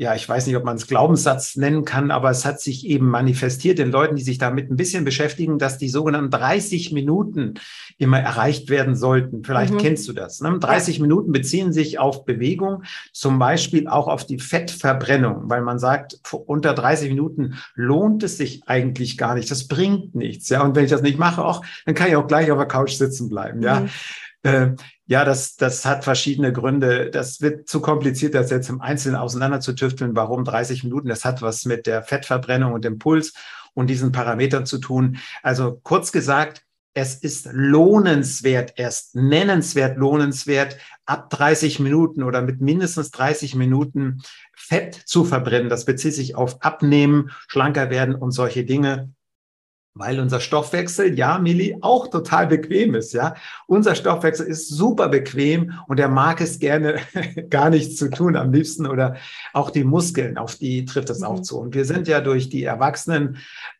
ja, 0.00 0.14
ich 0.14 0.26
weiß 0.26 0.46
nicht, 0.46 0.56
ob 0.56 0.64
man 0.64 0.76
es 0.76 0.86
Glaubenssatz 0.86 1.56
nennen 1.56 1.84
kann, 1.84 2.10
aber 2.10 2.30
es 2.30 2.46
hat 2.46 2.58
sich 2.58 2.86
eben 2.86 3.10
manifestiert 3.10 3.78
in 3.78 3.90
Leuten, 3.90 4.16
die 4.16 4.22
sich 4.22 4.38
damit 4.38 4.70
ein 4.70 4.76
bisschen 4.76 5.04
beschäftigen, 5.04 5.58
dass 5.58 5.76
die 5.76 5.90
sogenannten 5.90 6.30
30 6.30 6.92
Minuten 6.92 7.60
immer 7.98 8.18
erreicht 8.18 8.70
werden 8.70 8.96
sollten. 8.96 9.44
Vielleicht 9.44 9.74
mhm. 9.74 9.78
kennst 9.78 10.08
du 10.08 10.14
das. 10.14 10.40
Ne? 10.40 10.58
30 10.58 10.96
ja. 10.96 11.02
Minuten 11.02 11.32
beziehen 11.32 11.74
sich 11.74 11.98
auf 11.98 12.24
Bewegung, 12.24 12.84
zum 13.12 13.38
Beispiel 13.38 13.88
auch 13.88 14.08
auf 14.08 14.24
die 14.24 14.38
Fettverbrennung, 14.38 15.50
weil 15.50 15.60
man 15.60 15.78
sagt, 15.78 16.18
unter 16.46 16.72
30 16.72 17.10
Minuten 17.10 17.58
lohnt 17.74 18.22
es 18.22 18.38
sich 18.38 18.62
eigentlich 18.64 19.18
gar 19.18 19.34
nicht. 19.34 19.50
Das 19.50 19.68
bringt 19.68 20.14
nichts. 20.14 20.48
Ja, 20.48 20.62
und 20.62 20.74
wenn 20.76 20.84
ich 20.84 20.90
das 20.90 21.02
nicht 21.02 21.18
mache, 21.18 21.44
auch, 21.44 21.62
dann 21.84 21.94
kann 21.94 22.08
ich 22.08 22.16
auch 22.16 22.26
gleich 22.26 22.50
auf 22.50 22.56
der 22.56 22.68
Couch 22.68 22.92
sitzen 22.92 23.28
bleiben. 23.28 23.60
Ja. 23.60 23.80
Mhm. 23.80 23.90
Äh, 24.42 24.70
ja, 25.06 25.24
das, 25.24 25.56
das 25.56 25.84
hat 25.84 26.04
verschiedene 26.04 26.52
Gründe. 26.52 27.10
Das 27.10 27.40
wird 27.40 27.68
zu 27.68 27.80
kompliziert, 27.80 28.34
das 28.34 28.50
jetzt 28.50 28.70
im 28.70 28.80
Einzelnen 28.80 29.16
auseinanderzutüfteln. 29.16 30.16
Warum 30.16 30.44
30 30.44 30.84
Minuten? 30.84 31.08
Das 31.08 31.24
hat 31.24 31.42
was 31.42 31.64
mit 31.64 31.86
der 31.86 32.02
Fettverbrennung 32.02 32.72
und 32.72 32.84
dem 32.84 32.98
Puls 32.98 33.34
und 33.74 33.88
diesen 33.88 34.12
Parametern 34.12 34.66
zu 34.66 34.78
tun. 34.78 35.18
Also 35.42 35.80
kurz 35.82 36.12
gesagt, 36.12 36.64
es 36.92 37.14
ist 37.14 37.48
lohnenswert, 37.52 38.72
erst 38.76 39.14
nennenswert 39.14 39.96
lohnenswert, 39.96 40.76
ab 41.06 41.30
30 41.30 41.78
Minuten 41.78 42.24
oder 42.24 42.42
mit 42.42 42.60
mindestens 42.60 43.10
30 43.12 43.54
Minuten 43.54 44.22
Fett 44.56 44.94
zu 44.94 45.24
verbrennen. 45.24 45.68
Das 45.68 45.84
bezieht 45.84 46.14
sich 46.14 46.34
auf 46.34 46.62
Abnehmen, 46.62 47.30
schlanker 47.46 47.90
werden 47.90 48.14
und 48.16 48.32
solche 48.32 48.64
Dinge 48.64 49.12
weil 49.94 50.20
unser 50.20 50.40
Stoffwechsel, 50.40 51.18
ja, 51.18 51.38
Milli, 51.38 51.76
auch 51.80 52.08
total 52.08 52.46
bequem 52.46 52.94
ist, 52.94 53.12
ja. 53.12 53.34
Unser 53.66 53.94
Stoffwechsel 53.94 54.46
ist 54.46 54.68
super 54.68 55.08
bequem 55.08 55.72
und 55.88 55.98
er 55.98 56.08
mag 56.08 56.40
es 56.40 56.58
gerne 56.58 57.00
gar 57.50 57.70
nichts 57.70 57.96
zu 57.96 58.08
tun 58.08 58.36
am 58.36 58.52
liebsten 58.52 58.86
oder 58.86 59.16
auch 59.52 59.70
die 59.70 59.84
Muskeln, 59.84 60.38
auf 60.38 60.54
die 60.54 60.84
trifft 60.84 61.10
es 61.10 61.20
mhm. 61.20 61.26
auch 61.26 61.40
zu. 61.40 61.58
Und 61.58 61.74
wir 61.74 61.84
sind 61.84 62.06
ja 62.06 62.20
durch 62.20 62.48
die 62.48 62.64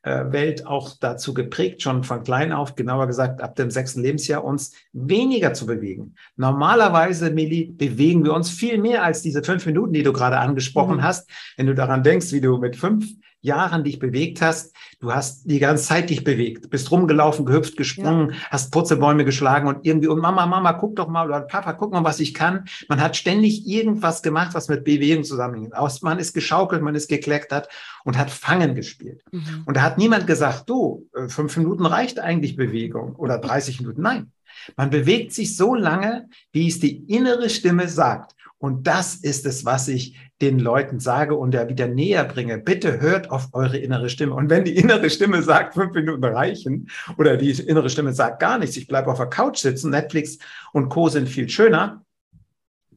Erwachsenenwelt 0.03 0.67
auch 0.67 0.97
dazu 0.99 1.35
geprägt, 1.35 1.83
schon 1.83 2.05
von 2.05 2.23
klein 2.23 2.53
auf, 2.53 2.75
genauer 2.75 3.07
gesagt 3.07 3.41
ab 3.41 3.57
dem 3.57 3.71
sechsten 3.71 4.01
Lebensjahr, 4.01 4.45
uns 4.45 4.73
weniger 4.93 5.53
zu 5.53 5.67
bewegen. 5.67 6.15
Normalerweise, 6.37 7.31
Milli, 7.31 7.67
bewegen 7.67 8.25
wir 8.25 8.33
uns 8.33 8.51
viel 8.51 8.79
mehr 8.79 9.05
als 9.05 9.23
diese 9.23 9.43
fünf 9.43 9.67
Minuten, 9.67 9.93
die 9.93 10.03
du 10.03 10.13
gerade 10.13 10.39
angesprochen 10.39 10.97
mhm. 10.97 11.03
hast. 11.03 11.31
Wenn 11.57 11.67
du 11.67 11.75
daran 11.75 12.03
denkst, 12.03 12.33
wie 12.33 12.41
du 12.41 12.59
mit 12.59 12.77
fünf 12.77 13.07
Jahren 13.43 13.85
dich 13.85 13.99
bewegt 13.99 14.43
hast. 14.43 14.75
Du 15.01 15.13
hast 15.13 15.51
die 15.51 15.59
ganze 15.59 15.85
Zeit 15.85 16.11
dich 16.11 16.25
bewegt, 16.25 16.69
bist 16.69 16.91
rumgelaufen, 16.91 17.47
gehüpft, 17.47 17.77
gesprungen, 17.77 18.31
ja. 18.31 18.37
hast 18.51 18.71
Purzelbäume 18.71 19.25
geschlagen 19.25 19.67
und 19.67 19.87
irgendwie, 19.87 20.09
und 20.09 20.21
Mama, 20.21 20.47
Mama, 20.47 20.75
guck 20.75 20.97
doch 20.97 21.09
mal, 21.09 21.27
oder 21.27 21.41
Papa, 21.41 21.73
guck 21.73 21.93
mal, 21.93 22.05
was 22.05 22.21
ich 22.21 22.35
kann. 22.35 22.67
Man 22.89 23.01
hat 23.01 23.17
ständig 23.17 23.67
irgendwas 23.67 24.23
gemacht, 24.23 24.51
was 24.53 24.69
mit 24.69 24.85
Bewegung 24.85 25.25
zusammenhängt. 25.25 25.73
Man 26.03 26.19
ist 26.19 26.35
geschaukelt, 26.35 26.83
man 26.83 26.95
ist 26.95 27.09
gekleckert 27.09 27.69
und 28.05 28.19
hat 28.19 28.31
Fangen 28.31 28.75
gespielt. 28.75 29.23
Mhm. 29.31 29.63
Und 29.67 29.77
da 29.77 29.83
hat 29.83 29.99
niemand 29.99 30.27
gesagt, 30.27 30.69
du, 30.69 31.09
äh, 31.15 31.29
fünf 31.29 31.57
Minuten 31.57 31.87
reicht 31.87 32.19
eigentlich 32.19 32.57
Bewegung 32.57 33.15
oder 33.17 33.39
30 33.39 33.81
Minuten. 33.81 34.03
Nein. 34.03 34.33
Man 34.77 34.91
bewegt 34.91 35.33
sich 35.33 35.57
so 35.57 35.75
lange, 35.75 36.29
wie 36.53 36.69
es 36.69 36.81
die 36.81 37.05
innere 37.05 37.49
Stimme 37.49 37.89
sagt. 37.89 38.35
Und 38.59 38.87
das 38.87 39.15
ist 39.15 39.47
es, 39.47 39.65
was 39.65 39.89
ich 39.89 40.19
den 40.43 40.59
Leuten 40.59 41.01
sage 41.01 41.35
und 41.35 41.55
ja 41.55 41.69
wieder 41.71 41.89
näher 41.89 42.25
bringe. 42.25 42.59
Bitte 42.59 43.01
hört 43.01 43.31
auf 43.31 43.49
eure 43.53 43.79
innere 43.79 44.11
Stimme. 44.11 44.35
Und 44.35 44.51
wenn 44.51 44.65
die 44.65 44.77
innere 44.77 45.09
Stimme 45.09 45.43
sagt, 45.43 45.75
fünf 45.75 45.95
Minuten 45.95 46.25
reichen 46.25 46.91
oder 47.17 47.39
die 47.39 47.51
innere 47.53 47.89
Stimme 47.89 48.13
sagt 48.13 48.39
gar 48.39 48.59
nichts, 48.59 48.77
ich 48.77 48.87
bleibe 48.87 49.11
auf 49.11 49.17
der 49.17 49.29
Couch 49.29 49.59
sitzen, 49.59 49.91
Netflix 49.91 50.39
und 50.73 50.91
Co. 50.91 51.09
sind 51.09 51.29
viel 51.29 51.49
schöner, 51.49 52.05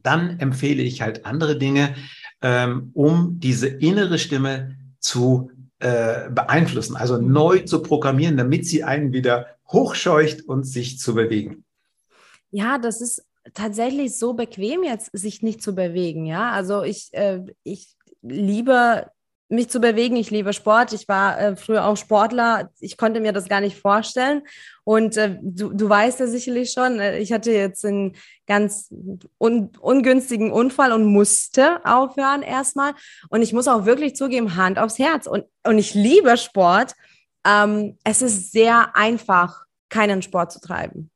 dann 0.02 0.38
empfehle 0.38 0.82
ich 0.82 1.00
halt 1.00 1.24
andere 1.24 1.56
Dinge, 1.56 1.94
ähm, 2.42 2.90
um 2.92 3.40
diese 3.40 3.68
innere 3.68 4.18
Stimme 4.18 4.76
zu 5.04 5.50
äh, 5.78 6.30
beeinflussen, 6.30 6.96
also 6.96 7.18
neu 7.18 7.60
zu 7.60 7.82
programmieren, 7.82 8.36
damit 8.36 8.66
sie 8.66 8.84
einen 8.84 9.12
wieder 9.12 9.46
hochscheucht 9.68 10.42
und 10.48 10.64
sich 10.64 10.98
zu 10.98 11.14
bewegen. 11.14 11.64
Ja, 12.50 12.78
das 12.78 13.00
ist 13.00 13.24
tatsächlich 13.52 14.16
so 14.16 14.32
bequem 14.32 14.82
jetzt, 14.82 15.10
sich 15.12 15.42
nicht 15.42 15.62
zu 15.62 15.74
bewegen. 15.74 16.24
Ja, 16.24 16.52
also 16.52 16.82
ich, 16.82 17.12
äh, 17.12 17.42
ich 17.64 17.96
liebe 18.22 19.10
mich 19.48 19.68
zu 19.68 19.80
bewegen. 19.80 20.16
Ich 20.16 20.30
liebe 20.30 20.52
Sport. 20.52 20.92
Ich 20.92 21.08
war 21.08 21.38
äh, 21.38 21.56
früher 21.56 21.86
auch 21.86 21.96
Sportler. 21.96 22.70
Ich 22.80 22.96
konnte 22.96 23.20
mir 23.20 23.32
das 23.32 23.48
gar 23.48 23.60
nicht 23.60 23.78
vorstellen. 23.78 24.42
Und 24.84 25.16
äh, 25.16 25.38
du, 25.42 25.72
du 25.72 25.88
weißt 25.88 26.20
ja 26.20 26.26
sicherlich 26.26 26.72
schon, 26.72 26.98
äh, 26.98 27.18
ich 27.18 27.32
hatte 27.32 27.52
jetzt 27.52 27.84
einen 27.84 28.16
ganz 28.46 28.92
un 29.38 29.70
ungünstigen 29.80 30.50
Unfall 30.50 30.92
und 30.92 31.04
musste 31.04 31.84
aufhören 31.84 32.42
erstmal. 32.42 32.94
Und 33.28 33.42
ich 33.42 33.52
muss 33.52 33.68
auch 33.68 33.86
wirklich 33.86 34.16
zugeben, 34.16 34.56
Hand 34.56 34.78
aufs 34.78 34.98
Herz. 34.98 35.26
Und, 35.26 35.44
und 35.64 35.78
ich 35.78 35.94
liebe 35.94 36.36
Sport. 36.36 36.94
Ähm, 37.46 37.98
es 38.04 38.22
ist 38.22 38.52
sehr 38.52 38.96
einfach, 38.96 39.64
keinen 39.90 40.22
Sport 40.22 40.52
zu 40.52 40.60
treiben. 40.60 41.10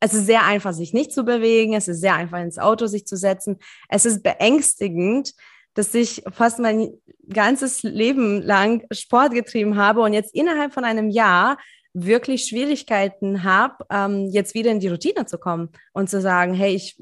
Es 0.00 0.12
ist 0.12 0.26
sehr 0.26 0.44
einfach, 0.44 0.72
sich 0.72 0.92
nicht 0.92 1.12
zu 1.12 1.24
bewegen. 1.24 1.74
Es 1.74 1.88
ist 1.88 2.00
sehr 2.00 2.14
einfach, 2.14 2.38
ins 2.38 2.58
Auto 2.58 2.86
sich 2.86 3.06
zu 3.06 3.16
setzen. 3.16 3.58
Es 3.88 4.04
ist 4.04 4.22
beängstigend, 4.22 5.34
dass 5.74 5.94
ich 5.94 6.22
fast 6.32 6.58
mein 6.58 6.92
ganzes 7.28 7.82
Leben 7.82 8.42
lang 8.42 8.84
Sport 8.92 9.32
getrieben 9.32 9.76
habe 9.76 10.00
und 10.00 10.12
jetzt 10.12 10.34
innerhalb 10.34 10.72
von 10.72 10.84
einem 10.84 11.10
Jahr 11.10 11.58
wirklich 11.94 12.46
Schwierigkeiten 12.46 13.44
habe, 13.44 13.84
ähm, 13.90 14.28
jetzt 14.30 14.54
wieder 14.54 14.70
in 14.70 14.80
die 14.80 14.88
Routine 14.88 15.26
zu 15.26 15.38
kommen 15.38 15.70
und 15.92 16.10
zu 16.10 16.20
sagen, 16.20 16.52
hey, 16.52 16.74
ich, 16.74 17.00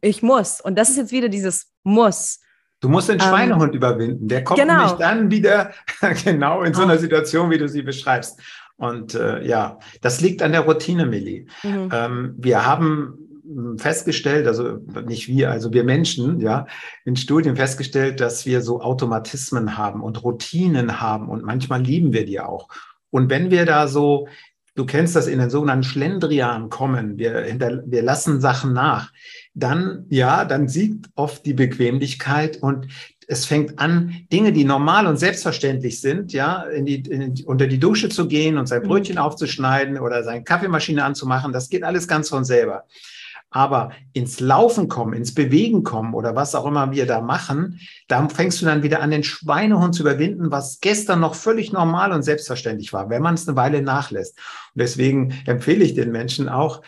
ich 0.00 0.22
muss. 0.22 0.60
Und 0.60 0.78
das 0.78 0.88
ist 0.88 0.96
jetzt 0.96 1.12
wieder 1.12 1.28
dieses 1.28 1.70
Muss. 1.82 2.40
Du 2.80 2.88
musst 2.88 3.10
den 3.10 3.20
ähm, 3.20 3.26
Schweinehund 3.26 3.72
ähm, 3.74 3.76
überwinden. 3.76 4.28
Der 4.28 4.42
kommt 4.42 4.58
genau. 4.58 4.78
nämlich 4.78 4.92
dann 4.92 5.30
wieder 5.30 5.72
genau 6.24 6.62
in 6.62 6.72
so 6.72 6.82
einer 6.82 6.98
Situation, 6.98 7.50
wie 7.50 7.58
du 7.58 7.68
sie 7.68 7.82
beschreibst. 7.82 8.40
Und 8.76 9.14
äh, 9.14 9.46
ja, 9.46 9.78
das 10.00 10.22
liegt 10.22 10.40
an 10.40 10.52
der 10.52 10.62
Routine, 10.62 11.04
Milli. 11.04 11.46
Mhm. 11.62 11.90
Ähm, 11.92 12.34
wir 12.38 12.64
haben 12.64 13.29
festgestellt, 13.76 14.46
also 14.46 14.78
nicht 15.06 15.28
wir, 15.28 15.50
also 15.50 15.72
wir 15.72 15.84
Menschen, 15.84 16.40
ja, 16.40 16.66
in 17.04 17.16
Studien 17.16 17.56
festgestellt, 17.56 18.20
dass 18.20 18.46
wir 18.46 18.62
so 18.62 18.80
Automatismen 18.80 19.76
haben 19.76 20.02
und 20.02 20.22
Routinen 20.22 21.00
haben 21.00 21.28
und 21.28 21.44
manchmal 21.44 21.82
lieben 21.82 22.12
wir 22.12 22.24
die 22.24 22.40
auch. 22.40 22.68
Und 23.10 23.30
wenn 23.30 23.50
wir 23.50 23.66
da 23.66 23.88
so, 23.88 24.28
du 24.74 24.86
kennst 24.86 25.16
das 25.16 25.26
in 25.26 25.38
den 25.38 25.50
sogenannten 25.50 25.84
Schlendrian 25.84 26.70
kommen, 26.70 27.18
wir, 27.18 27.40
hinter, 27.40 27.82
wir 27.86 28.02
lassen 28.02 28.40
Sachen 28.40 28.72
nach, 28.72 29.12
dann, 29.54 30.06
ja, 30.08 30.44
dann 30.44 30.68
siegt 30.68 31.06
oft 31.16 31.44
die 31.44 31.54
Bequemlichkeit 31.54 32.58
und 32.62 32.86
es 33.26 33.46
fängt 33.46 33.78
an, 33.78 34.26
Dinge, 34.32 34.52
die 34.52 34.64
normal 34.64 35.06
und 35.06 35.16
selbstverständlich 35.16 36.00
sind, 36.00 36.32
ja, 36.32 36.62
in 36.64 36.84
die, 36.84 36.96
in, 36.96 37.34
unter 37.46 37.68
die 37.68 37.78
Dusche 37.78 38.08
zu 38.08 38.26
gehen 38.26 38.58
und 38.58 38.66
sein 38.66 38.82
mhm. 38.82 38.88
Brötchen 38.88 39.18
aufzuschneiden 39.18 39.98
oder 39.98 40.24
seine 40.24 40.42
Kaffeemaschine 40.42 41.04
anzumachen, 41.04 41.52
das 41.52 41.68
geht 41.68 41.84
alles 41.84 42.08
ganz 42.08 42.28
von 42.28 42.44
selber. 42.44 42.86
Aber 43.50 43.90
ins 44.12 44.38
Laufen 44.38 44.88
kommen, 44.88 45.12
ins 45.12 45.34
Bewegen 45.34 45.82
kommen 45.82 46.14
oder 46.14 46.36
was 46.36 46.54
auch 46.54 46.66
immer 46.66 46.92
wir 46.92 47.04
da 47.04 47.20
machen, 47.20 47.80
da 48.06 48.28
fängst 48.28 48.62
du 48.62 48.66
dann 48.66 48.84
wieder 48.84 49.02
an, 49.02 49.10
den 49.10 49.24
Schweinehund 49.24 49.94
zu 49.94 50.02
überwinden, 50.02 50.52
was 50.52 50.80
gestern 50.80 51.20
noch 51.20 51.34
völlig 51.34 51.72
normal 51.72 52.12
und 52.12 52.22
selbstverständlich 52.22 52.92
war, 52.92 53.10
wenn 53.10 53.22
man 53.22 53.34
es 53.34 53.48
eine 53.48 53.56
Weile 53.56 53.82
nachlässt. 53.82 54.38
Und 54.74 54.80
deswegen 54.80 55.34
empfehle 55.46 55.84
ich 55.84 55.94
den 55.94 56.12
Menschen 56.12 56.48
auch, 56.48 56.82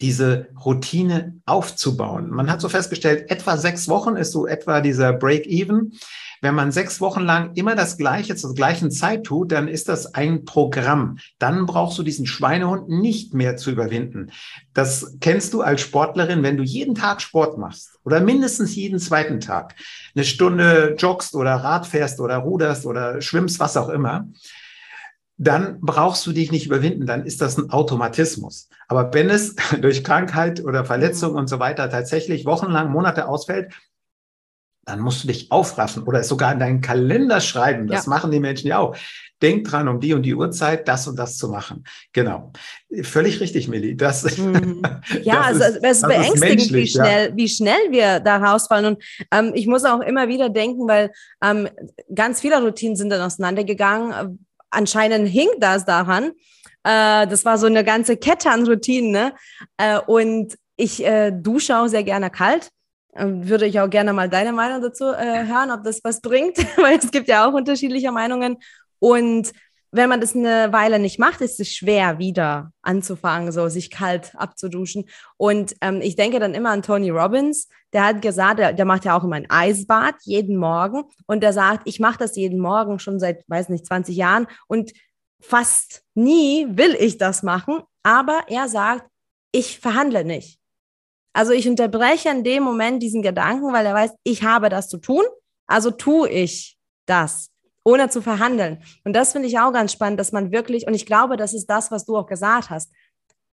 diese 0.00 0.48
Routine 0.64 1.40
aufzubauen. 1.44 2.30
Man 2.30 2.50
hat 2.50 2.60
so 2.60 2.68
festgestellt, 2.68 3.30
etwa 3.30 3.56
sechs 3.56 3.88
Wochen 3.88 4.16
ist 4.16 4.32
so 4.32 4.46
etwa 4.46 4.80
dieser 4.80 5.12
Break-Even. 5.12 5.92
Wenn 6.40 6.54
man 6.54 6.72
sechs 6.72 7.00
Wochen 7.00 7.22
lang 7.22 7.52
immer 7.54 7.74
das 7.74 7.96
Gleiche 7.96 8.36
zur 8.36 8.54
gleichen 8.54 8.90
Zeit 8.90 9.24
tut, 9.24 9.52
dann 9.52 9.68
ist 9.68 9.88
das 9.88 10.14
ein 10.14 10.44
Programm. 10.44 11.18
Dann 11.38 11.66
brauchst 11.66 11.98
du 11.98 12.02
diesen 12.02 12.26
Schweinehund 12.26 12.88
nicht 12.88 13.34
mehr 13.34 13.56
zu 13.56 13.70
überwinden. 13.70 14.30
Das 14.74 15.16
kennst 15.20 15.54
du 15.54 15.62
als 15.62 15.80
Sportlerin, 15.80 16.42
wenn 16.42 16.56
du 16.56 16.62
jeden 16.62 16.94
Tag 16.94 17.20
Sport 17.20 17.58
machst 17.58 17.98
oder 18.04 18.20
mindestens 18.20 18.74
jeden 18.74 18.98
zweiten 18.98 19.40
Tag 19.40 19.74
eine 20.14 20.24
Stunde 20.24 20.96
joggst 20.98 21.34
oder 21.34 21.56
Rad 21.56 21.86
fährst 21.86 22.20
oder 22.20 22.36
ruderst 22.36 22.86
oder 22.86 23.20
schwimmst, 23.20 23.60
was 23.60 23.76
auch 23.76 23.88
immer 23.88 24.28
dann 25.38 25.80
brauchst 25.80 26.26
du 26.26 26.32
dich 26.32 26.50
nicht 26.50 26.66
überwinden, 26.66 27.06
dann 27.06 27.24
ist 27.24 27.40
das 27.40 27.56
ein 27.56 27.70
Automatismus. 27.70 28.68
Aber 28.88 29.14
wenn 29.14 29.30
es 29.30 29.54
durch 29.80 30.04
Krankheit 30.04 30.62
oder 30.62 30.84
Verletzung 30.84 31.34
und 31.34 31.48
so 31.48 31.60
weiter 31.60 31.88
tatsächlich 31.88 32.44
wochenlang, 32.44 32.90
Monate 32.90 33.28
ausfällt, 33.28 33.72
dann 34.88 35.00
musst 35.00 35.22
du 35.22 35.28
dich 35.28 35.50
aufraffen 35.52 36.02
oder 36.04 36.20
es 36.20 36.28
sogar 36.28 36.52
in 36.52 36.58
deinen 36.58 36.80
Kalender 36.80 37.40
schreiben. 37.40 37.86
Das 37.86 38.06
ja. 38.06 38.10
machen 38.10 38.30
die 38.30 38.40
Menschen 38.40 38.68
ja 38.68 38.78
auch. 38.78 38.96
Denk 39.40 39.68
dran, 39.68 39.86
um 39.86 40.00
die 40.00 40.14
und 40.14 40.22
die 40.22 40.34
Uhrzeit 40.34 40.88
das 40.88 41.06
und 41.06 41.16
das 41.16 41.36
zu 41.36 41.48
machen. 41.48 41.84
Genau. 42.12 42.52
Völlig 43.02 43.40
richtig, 43.40 43.68
Milli. 43.68 43.96
Das, 43.96 44.36
mhm. 44.36 44.82
Ja, 45.22 45.52
das 45.52 45.60
also 45.60 45.78
ist, 45.78 45.84
es 45.84 45.96
ist 45.98 46.08
beängstigend, 46.08 46.72
wie 46.72 46.86
schnell, 46.88 47.28
ja. 47.28 47.36
wie 47.36 47.48
schnell 47.48 47.90
wir 47.90 48.18
da 48.18 48.38
rausfallen. 48.38 48.96
Und 48.96 49.04
ähm, 49.30 49.52
ich 49.54 49.68
muss 49.68 49.84
auch 49.84 50.00
immer 50.00 50.26
wieder 50.26 50.48
denken, 50.48 50.88
weil 50.88 51.12
ähm, 51.44 51.68
ganz 52.12 52.40
viele 52.40 52.60
Routinen 52.60 52.96
sind 52.96 53.10
dann 53.10 53.20
auseinandergegangen 53.20 54.38
anscheinend 54.70 55.28
hing 55.28 55.48
das 55.58 55.84
daran. 55.84 56.32
Äh, 56.84 57.26
das 57.26 57.44
war 57.44 57.58
so 57.58 57.66
eine 57.66 57.84
ganze 57.84 58.16
Kette 58.16 58.50
an 58.50 58.66
Routinen. 58.66 59.10
Ne? 59.10 59.34
Äh, 59.76 60.00
und 60.00 60.56
ich 60.76 61.04
äh, 61.04 61.32
dusche 61.32 61.78
auch 61.78 61.88
sehr 61.88 62.04
gerne 62.04 62.30
kalt. 62.30 62.70
Ähm, 63.18 63.48
würde 63.48 63.66
ich 63.66 63.80
auch 63.80 63.90
gerne 63.90 64.12
mal 64.12 64.28
deine 64.28 64.52
Meinung 64.52 64.80
dazu 64.80 65.06
äh, 65.06 65.46
hören, 65.46 65.70
ob 65.70 65.82
das 65.82 66.00
was 66.04 66.20
bringt, 66.20 66.56
weil 66.76 66.98
es 66.98 67.10
gibt 67.10 67.28
ja 67.28 67.48
auch 67.48 67.52
unterschiedliche 67.52 68.12
Meinungen. 68.12 68.58
Und 69.00 69.52
wenn 69.90 70.08
man 70.08 70.20
das 70.20 70.36
eine 70.36 70.72
Weile 70.72 70.98
nicht 70.98 71.18
macht, 71.18 71.40
ist 71.40 71.60
es 71.60 71.74
schwer, 71.74 72.18
wieder 72.18 72.72
anzufangen, 72.82 73.52
so 73.52 73.68
sich 73.68 73.90
kalt 73.90 74.32
abzuduschen. 74.36 75.08
Und 75.36 75.74
ähm, 75.80 76.00
ich 76.02 76.14
denke 76.14 76.38
dann 76.40 76.54
immer 76.54 76.70
an 76.70 76.82
Tony 76.82 77.10
Robbins, 77.10 77.68
der 77.92 78.04
hat 78.04 78.22
gesagt, 78.22 78.58
der, 78.58 78.72
der 78.74 78.84
macht 78.84 79.04
ja 79.04 79.16
auch 79.16 79.24
immer 79.24 79.36
ein 79.36 79.50
Eisbad 79.50 80.16
jeden 80.22 80.56
Morgen 80.56 81.04
und 81.26 81.42
der 81.42 81.52
sagt, 81.52 81.88
ich 81.88 82.00
mache 82.00 82.18
das 82.18 82.36
jeden 82.36 82.60
Morgen 82.60 82.98
schon 82.98 83.18
seit, 83.18 83.44
weiß 83.48 83.70
nicht, 83.70 83.86
20 83.86 84.14
Jahren 84.14 84.46
und 84.66 84.92
fast 85.40 86.02
nie 86.14 86.66
will 86.68 86.94
ich 86.98 87.16
das 87.16 87.42
machen, 87.42 87.80
aber 88.02 88.42
er 88.48 88.68
sagt, 88.68 89.08
ich 89.52 89.80
verhandle 89.80 90.24
nicht. 90.24 90.58
Also 91.38 91.52
ich 91.52 91.68
unterbreche 91.68 92.30
in 92.30 92.42
dem 92.42 92.64
Moment 92.64 93.00
diesen 93.00 93.22
Gedanken, 93.22 93.72
weil 93.72 93.86
er 93.86 93.94
weiß, 93.94 94.10
ich 94.24 94.42
habe 94.42 94.68
das 94.70 94.88
zu 94.88 94.98
tun, 94.98 95.22
also 95.68 95.92
tue 95.92 96.28
ich 96.28 96.76
das 97.06 97.52
ohne 97.84 98.10
zu 98.10 98.22
verhandeln. 98.22 98.82
Und 99.04 99.12
das 99.12 99.30
finde 99.30 99.46
ich 99.46 99.56
auch 99.56 99.72
ganz 99.72 99.92
spannend, 99.92 100.18
dass 100.18 100.32
man 100.32 100.50
wirklich, 100.50 100.88
und 100.88 100.94
ich 100.94 101.06
glaube, 101.06 101.36
das 101.36 101.54
ist 101.54 101.66
das, 101.66 101.92
was 101.92 102.04
du 102.04 102.16
auch 102.16 102.26
gesagt 102.26 102.70
hast, 102.70 102.90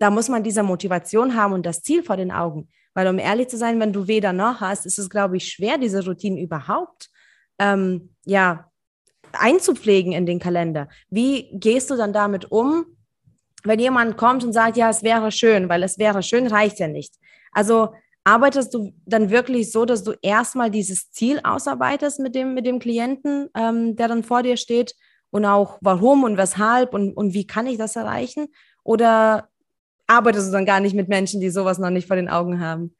da 0.00 0.11
muss 0.11 0.28
man 0.28 0.42
diese 0.42 0.64
Motivation 0.64 1.37
haben 1.37 1.52
und 1.52 1.64
das 1.64 1.82
Ziel 1.82 2.02
vor 2.02 2.16
den 2.16 2.32
Augen. 2.32 2.68
Weil 2.94 3.06
um 3.06 3.20
ehrlich 3.20 3.47
zu 3.47 3.56
sein, 3.56 3.78
wenn 3.78 3.92
du 3.92 4.08
weder 4.08 4.32
noch 4.32 4.61
hast, 4.61 4.85
ist 4.85 4.99
es, 4.99 5.08
glaube 5.08 5.37
ich, 5.37 5.47
schwer, 5.47 5.78
diese 5.78 6.04
Routine 6.04 6.40
überhaupt 6.40 7.11
ähm, 7.61 8.12
ja, 8.25 8.73
einzupflegen 9.35 10.11
in 10.11 10.26
den 10.26 10.40
Kalender. 10.40 10.88
Wie 11.11 11.49
gehst 11.52 11.90
du 11.90 11.97
dann 11.97 12.12
damit 12.12 12.50
um, 12.50 12.87
wenn 13.62 13.78
jemand 13.78 14.16
kommt 14.16 14.42
und 14.42 14.52
sagt, 14.52 14.76
ja, 14.76 14.90
es 14.90 15.04
wäre 15.04 15.30
schön, 15.30 15.68
weil 15.68 15.85
es 15.85 15.97
wäre 15.97 16.25
schön, 16.25 16.49
reicht 16.49 16.80
ja 16.80 16.88
nicht. 16.88 17.14
Also 17.58 17.92
arbeitest 18.22 18.72
du 18.72 18.92
dann 19.04 19.30
wirklich 19.30 19.72
so, 19.72 19.84
dass 19.84 20.04
du 20.04 20.12
erstmal 20.22 20.70
dieses 20.70 21.10
Ziel 21.10 21.40
ausarbeitest 21.42 22.20
mit 22.20 22.36
dem, 22.36 22.54
mit 22.54 22.64
dem 22.66 22.78
Klienten, 22.78 23.48
ähm, 23.56 23.96
der 23.96 24.06
dann 24.06 24.22
vor 24.22 24.44
dir 24.44 24.56
steht 24.56 24.94
und 25.30 25.44
auch 25.44 25.78
warum 25.80 26.22
und 26.22 26.36
weshalb 26.36 26.94
und, 26.94 27.14
und 27.14 27.34
wie 27.34 27.48
kann 27.48 27.66
ich 27.66 27.76
das 27.76 27.96
erreichen? 27.96 28.46
Oder 28.84 29.48
arbeitest 30.06 30.48
du 30.48 30.52
dann 30.52 30.66
gar 30.66 30.78
nicht 30.78 30.94
mit 30.94 31.08
Menschen, 31.08 31.40
die 31.40 31.50
sowas 31.50 31.80
noch 31.80 31.90
nicht 31.90 32.06
vor 32.06 32.14
den 32.14 32.28
Augen 32.28 32.60
haben? 32.60 32.94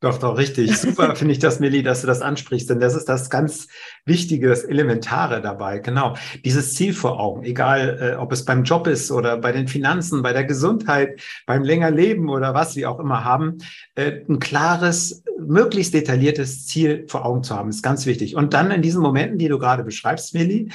Doch, 0.00 0.18
doch, 0.18 0.36
richtig. 0.36 0.76
Super 0.78 1.16
finde 1.16 1.32
ich 1.32 1.38
das, 1.38 1.58
Milli, 1.58 1.82
dass 1.82 2.02
du 2.02 2.06
das 2.06 2.20
ansprichst, 2.20 2.68
denn 2.68 2.80
das 2.80 2.94
ist 2.94 3.08
das 3.08 3.30
ganz 3.30 3.68
Wichtige, 4.04 4.48
das 4.48 4.62
Elementare 4.62 5.40
dabei. 5.40 5.78
Genau. 5.78 6.14
Dieses 6.44 6.74
Ziel 6.74 6.92
vor 6.92 7.18
Augen, 7.18 7.44
egal 7.44 7.98
äh, 8.00 8.16
ob 8.16 8.30
es 8.32 8.44
beim 8.44 8.64
Job 8.64 8.86
ist 8.86 9.10
oder 9.10 9.38
bei 9.38 9.52
den 9.52 9.68
Finanzen, 9.68 10.22
bei 10.22 10.34
der 10.34 10.44
Gesundheit, 10.44 11.20
beim 11.46 11.62
länger 11.62 11.90
Leben 11.90 12.28
oder 12.28 12.52
was 12.52 12.76
wir 12.76 12.90
auch 12.90 13.00
immer 13.00 13.24
haben, 13.24 13.58
äh, 13.94 14.20
ein 14.28 14.38
klares, 14.38 15.24
möglichst 15.38 15.94
detailliertes 15.94 16.66
Ziel 16.66 17.06
vor 17.08 17.24
Augen 17.24 17.42
zu 17.42 17.54
haben, 17.54 17.70
ist 17.70 17.82
ganz 17.82 18.04
wichtig. 18.04 18.36
Und 18.36 18.52
dann 18.52 18.70
in 18.70 18.82
diesen 18.82 19.00
Momenten, 19.00 19.38
die 19.38 19.48
du 19.48 19.58
gerade 19.58 19.82
beschreibst, 19.82 20.34
Milli, 20.34 20.70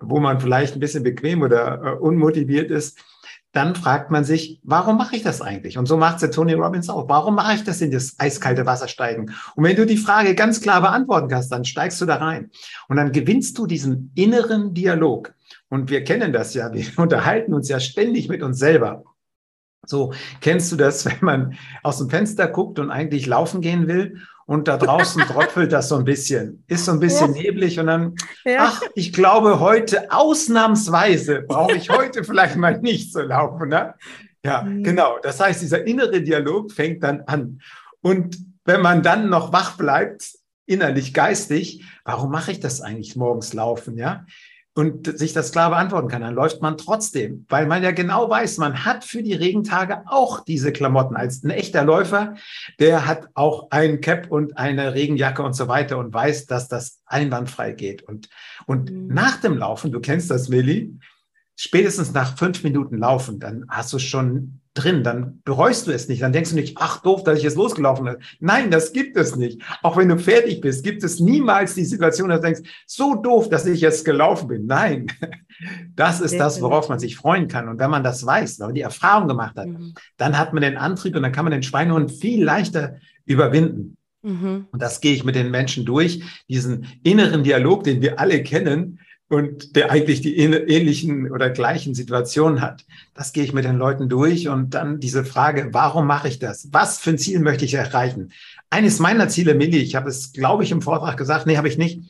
wo 0.00 0.20
man 0.20 0.38
vielleicht 0.38 0.74
ein 0.74 0.80
bisschen 0.80 1.02
bequem 1.02 1.40
oder 1.40 1.82
äh, 1.82 1.90
unmotiviert 1.92 2.70
ist, 2.70 2.98
dann 3.52 3.74
fragt 3.74 4.10
man 4.10 4.24
sich, 4.24 4.60
warum 4.64 4.98
mache 4.98 5.16
ich 5.16 5.22
das 5.22 5.40
eigentlich? 5.40 5.78
Und 5.78 5.86
so 5.86 5.96
macht 5.96 6.16
es 6.16 6.20
der 6.20 6.30
Tony 6.30 6.52
Robbins 6.52 6.90
auch. 6.90 7.08
Warum 7.08 7.36
mache 7.36 7.54
ich 7.54 7.64
das 7.64 7.80
in 7.80 7.90
das 7.90 8.14
eiskalte 8.18 8.66
Wasser 8.66 8.86
steigen? 8.86 9.32
Und 9.54 9.64
wenn 9.64 9.76
du 9.76 9.86
die 9.86 9.96
Frage 9.96 10.34
ganz 10.34 10.60
klar 10.60 10.82
beantworten 10.82 11.28
kannst, 11.28 11.50
dann 11.50 11.64
steigst 11.64 12.00
du 12.00 12.04
da 12.04 12.16
rein. 12.16 12.50
Und 12.88 12.96
dann 12.96 13.12
gewinnst 13.12 13.56
du 13.56 13.66
diesen 13.66 14.12
inneren 14.14 14.74
Dialog. 14.74 15.34
Und 15.68 15.90
wir 15.90 16.04
kennen 16.04 16.32
das 16.32 16.54
ja, 16.54 16.72
wir 16.72 16.84
unterhalten 16.98 17.54
uns 17.54 17.68
ja 17.68 17.80
ständig 17.80 18.28
mit 18.28 18.42
uns 18.42 18.58
selber. 18.58 19.04
So 19.86 20.12
kennst 20.40 20.70
du 20.72 20.76
das, 20.76 21.04
wenn 21.06 21.18
man 21.20 21.58
aus 21.82 21.98
dem 21.98 22.10
Fenster 22.10 22.48
guckt 22.48 22.78
und 22.78 22.90
eigentlich 22.90 23.26
laufen 23.26 23.60
gehen 23.60 23.88
will 23.88 24.20
und 24.46 24.68
da 24.68 24.76
draußen 24.76 25.22
tröpfelt 25.28 25.72
das 25.72 25.88
so 25.88 25.96
ein 25.96 26.04
bisschen, 26.04 26.64
ist 26.68 26.84
so 26.84 26.92
ein 26.92 27.00
bisschen 27.00 27.34
ja. 27.34 27.42
neblig 27.42 27.78
und 27.78 27.86
dann, 27.86 28.14
ja. 28.44 28.58
ach, 28.60 28.80
ich 28.94 29.12
glaube 29.12 29.60
heute 29.60 30.10
ausnahmsweise 30.10 31.42
brauche 31.42 31.76
ich 31.76 31.90
heute 31.90 32.24
vielleicht 32.24 32.56
mal 32.56 32.80
nicht 32.80 33.12
zu 33.12 33.22
laufen. 33.22 33.68
Ne? 33.68 33.94
Ja, 34.44 34.62
mhm. 34.62 34.84
genau. 34.84 35.18
Das 35.22 35.40
heißt, 35.40 35.60
dieser 35.60 35.86
innere 35.86 36.22
Dialog 36.22 36.72
fängt 36.72 37.02
dann 37.02 37.22
an. 37.22 37.60
Und 38.00 38.38
wenn 38.64 38.80
man 38.80 39.02
dann 39.02 39.28
noch 39.28 39.52
wach 39.52 39.76
bleibt, 39.76 40.30
innerlich, 40.66 41.12
geistig, 41.12 41.84
warum 42.04 42.30
mache 42.30 42.52
ich 42.52 42.60
das 42.60 42.80
eigentlich 42.80 43.16
morgens 43.16 43.52
laufen? 43.52 43.96
Ja, 43.96 44.26
und 44.76 45.18
sich 45.18 45.32
das 45.32 45.52
klar 45.52 45.70
beantworten 45.70 46.08
kann, 46.08 46.20
dann 46.20 46.34
läuft 46.34 46.60
man 46.60 46.76
trotzdem, 46.76 47.46
weil 47.48 47.66
man 47.66 47.82
ja 47.82 47.92
genau 47.92 48.28
weiß, 48.28 48.58
man 48.58 48.84
hat 48.84 49.04
für 49.04 49.22
die 49.22 49.32
Regentage 49.32 50.02
auch 50.06 50.44
diese 50.44 50.70
Klamotten. 50.70 51.16
Als 51.16 51.42
ein 51.42 51.50
echter 51.50 51.82
Läufer, 51.82 52.34
der 52.78 53.06
hat 53.06 53.28
auch 53.32 53.68
ein 53.70 54.02
Cap 54.02 54.30
und 54.30 54.58
eine 54.58 54.92
Regenjacke 54.92 55.42
und 55.42 55.54
so 55.54 55.66
weiter 55.66 55.96
und 55.96 56.12
weiß, 56.12 56.44
dass 56.44 56.68
das 56.68 57.00
einwandfrei 57.06 57.72
geht. 57.72 58.02
Und, 58.02 58.28
und 58.66 58.90
mhm. 58.90 59.06
nach 59.08 59.40
dem 59.40 59.56
Laufen, 59.56 59.92
du 59.92 60.00
kennst 60.00 60.30
das, 60.30 60.50
Milli, 60.50 60.98
spätestens 61.56 62.12
nach 62.12 62.36
fünf 62.36 62.62
Minuten 62.62 62.98
Laufen, 62.98 63.40
dann 63.40 63.64
hast 63.68 63.92
du 63.92 63.98
schon 63.98 64.60
drin, 64.74 65.02
dann 65.02 65.40
bereust 65.44 65.86
du 65.86 65.90
es 65.90 66.06
nicht, 66.06 66.22
dann 66.22 66.32
denkst 66.32 66.50
du 66.50 66.56
nicht, 66.56 66.76
ach 66.78 67.00
doof, 67.02 67.24
dass 67.24 67.38
ich 67.38 67.44
jetzt 67.44 67.56
losgelaufen 67.56 68.04
bin. 68.04 68.16
Nein, 68.40 68.70
das 68.70 68.92
gibt 68.92 69.16
es 69.16 69.34
nicht. 69.34 69.62
Auch 69.82 69.96
wenn 69.96 70.08
du 70.08 70.18
fertig 70.18 70.60
bist, 70.60 70.84
gibt 70.84 71.02
es 71.02 71.18
niemals 71.18 71.74
die 71.74 71.84
Situation, 71.84 72.28
dass 72.28 72.40
du 72.40 72.46
denkst, 72.46 72.70
so 72.86 73.14
doof, 73.14 73.48
dass 73.48 73.64
ich 73.64 73.80
jetzt 73.80 74.04
gelaufen 74.04 74.48
bin. 74.48 74.66
Nein, 74.66 75.06
das 75.96 76.20
ist 76.20 76.38
das, 76.38 76.60
worauf 76.60 76.88
man 76.90 76.98
sich 76.98 77.16
freuen 77.16 77.48
kann. 77.48 77.68
Und 77.68 77.78
wenn 77.78 77.90
man 77.90 78.04
das 78.04 78.24
weiß, 78.24 78.60
wenn 78.60 78.66
man 78.66 78.74
die 78.74 78.82
Erfahrung 78.82 79.26
gemacht 79.26 79.56
hat, 79.56 79.66
mhm. 79.66 79.94
dann 80.18 80.38
hat 80.38 80.52
man 80.52 80.62
den 80.62 80.76
Antrieb 80.76 81.16
und 81.16 81.22
dann 81.22 81.32
kann 81.32 81.46
man 81.46 81.52
den 81.52 81.62
Schweinehund 81.62 82.12
viel 82.12 82.44
leichter 82.44 82.96
überwinden. 83.24 83.96
Mhm. 84.22 84.66
Und 84.70 84.82
das 84.82 85.00
gehe 85.00 85.14
ich 85.14 85.24
mit 85.24 85.36
den 85.36 85.50
Menschen 85.50 85.86
durch, 85.86 86.22
diesen 86.48 86.86
inneren 87.02 87.44
Dialog, 87.44 87.84
den 87.84 88.02
wir 88.02 88.20
alle 88.20 88.42
kennen, 88.42 89.00
und 89.28 89.74
der 89.74 89.90
eigentlich 89.90 90.20
die 90.20 90.36
ähnlichen 90.36 91.32
oder 91.32 91.50
gleichen 91.50 91.94
Situationen 91.94 92.60
hat. 92.60 92.84
Das 93.14 93.32
gehe 93.32 93.42
ich 93.42 93.52
mit 93.52 93.64
den 93.64 93.76
Leuten 93.76 94.08
durch 94.08 94.48
und 94.48 94.74
dann 94.74 95.00
diese 95.00 95.24
Frage, 95.24 95.70
warum 95.72 96.06
mache 96.06 96.28
ich 96.28 96.38
das? 96.38 96.68
Was 96.72 96.98
für 96.98 97.10
ein 97.10 97.18
Ziel 97.18 97.40
möchte 97.40 97.64
ich 97.64 97.74
erreichen? 97.74 98.32
Eines 98.70 99.00
meiner 99.00 99.28
Ziele, 99.28 99.54
Milli, 99.54 99.78
ich 99.78 99.96
habe 99.96 100.08
es, 100.08 100.32
glaube 100.32 100.62
ich, 100.62 100.70
im 100.70 100.82
Vortrag 100.82 101.16
gesagt, 101.16 101.46
nee, 101.46 101.56
habe 101.56 101.68
ich 101.68 101.78
nicht. 101.78 102.02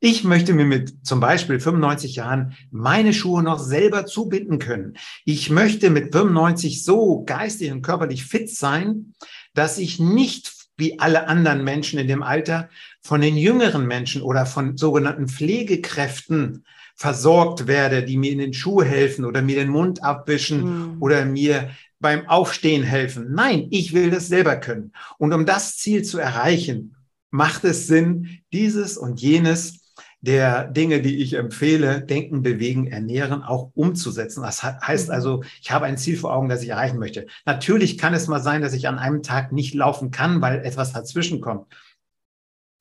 Ich 0.00 0.24
möchte 0.24 0.52
mir 0.52 0.66
mit 0.66 1.06
zum 1.06 1.20
Beispiel 1.20 1.58
95 1.58 2.16
Jahren 2.16 2.54
meine 2.70 3.12
Schuhe 3.12 3.42
noch 3.42 3.58
selber 3.58 4.06
zubinden 4.06 4.58
können. 4.58 4.96
Ich 5.24 5.50
möchte 5.50 5.90
mit 5.90 6.12
95 6.12 6.84
so 6.84 7.24
geistig 7.24 7.72
und 7.72 7.82
körperlich 7.82 8.24
fit 8.24 8.48
sein, 8.48 9.14
dass 9.54 9.78
ich 9.78 9.98
nicht 9.98 10.52
wie 10.76 11.00
alle 11.00 11.26
anderen 11.26 11.64
Menschen 11.64 11.98
in 11.98 12.06
dem 12.06 12.22
Alter 12.22 12.68
von 13.00 13.20
den 13.20 13.36
jüngeren 13.36 13.86
Menschen 13.86 14.22
oder 14.22 14.46
von 14.46 14.76
sogenannten 14.76 15.28
Pflegekräften 15.28 16.64
versorgt 16.94 17.66
werde, 17.66 18.02
die 18.02 18.16
mir 18.16 18.32
in 18.32 18.38
den 18.38 18.52
Schuh 18.52 18.82
helfen 18.82 19.24
oder 19.24 19.40
mir 19.40 19.56
den 19.56 19.68
Mund 19.68 20.02
abwischen 20.02 20.94
mhm. 20.94 20.96
oder 21.00 21.24
mir 21.24 21.70
beim 22.00 22.28
Aufstehen 22.28 22.82
helfen. 22.82 23.32
Nein, 23.32 23.68
ich 23.70 23.92
will 23.92 24.10
das 24.10 24.28
selber 24.28 24.56
können. 24.56 24.92
Und 25.16 25.32
um 25.32 25.46
das 25.46 25.76
Ziel 25.76 26.02
zu 26.02 26.18
erreichen, 26.18 26.96
macht 27.30 27.64
es 27.64 27.86
Sinn, 27.86 28.40
dieses 28.52 28.96
und 28.96 29.20
jenes 29.20 29.78
der 30.20 30.64
Dinge, 30.66 31.00
die 31.00 31.22
ich 31.22 31.34
empfehle, 31.34 32.02
denken, 32.02 32.42
bewegen, 32.42 32.88
ernähren, 32.88 33.44
auch 33.44 33.70
umzusetzen. 33.74 34.42
Das 34.42 34.64
heißt 34.64 35.08
mhm. 35.08 35.14
also, 35.14 35.44
ich 35.62 35.70
habe 35.70 35.86
ein 35.86 35.98
Ziel 35.98 36.16
vor 36.16 36.34
Augen, 36.34 36.48
das 36.48 36.64
ich 36.64 36.70
erreichen 36.70 36.98
möchte. 36.98 37.26
Natürlich 37.46 37.96
kann 37.98 38.14
es 38.14 38.26
mal 38.26 38.42
sein, 38.42 38.60
dass 38.60 38.72
ich 38.72 38.88
an 38.88 38.98
einem 38.98 39.22
Tag 39.22 39.52
nicht 39.52 39.74
laufen 39.74 40.10
kann, 40.10 40.40
weil 40.40 40.64
etwas 40.64 40.92
dazwischen 40.92 41.40
kommt 41.40 41.66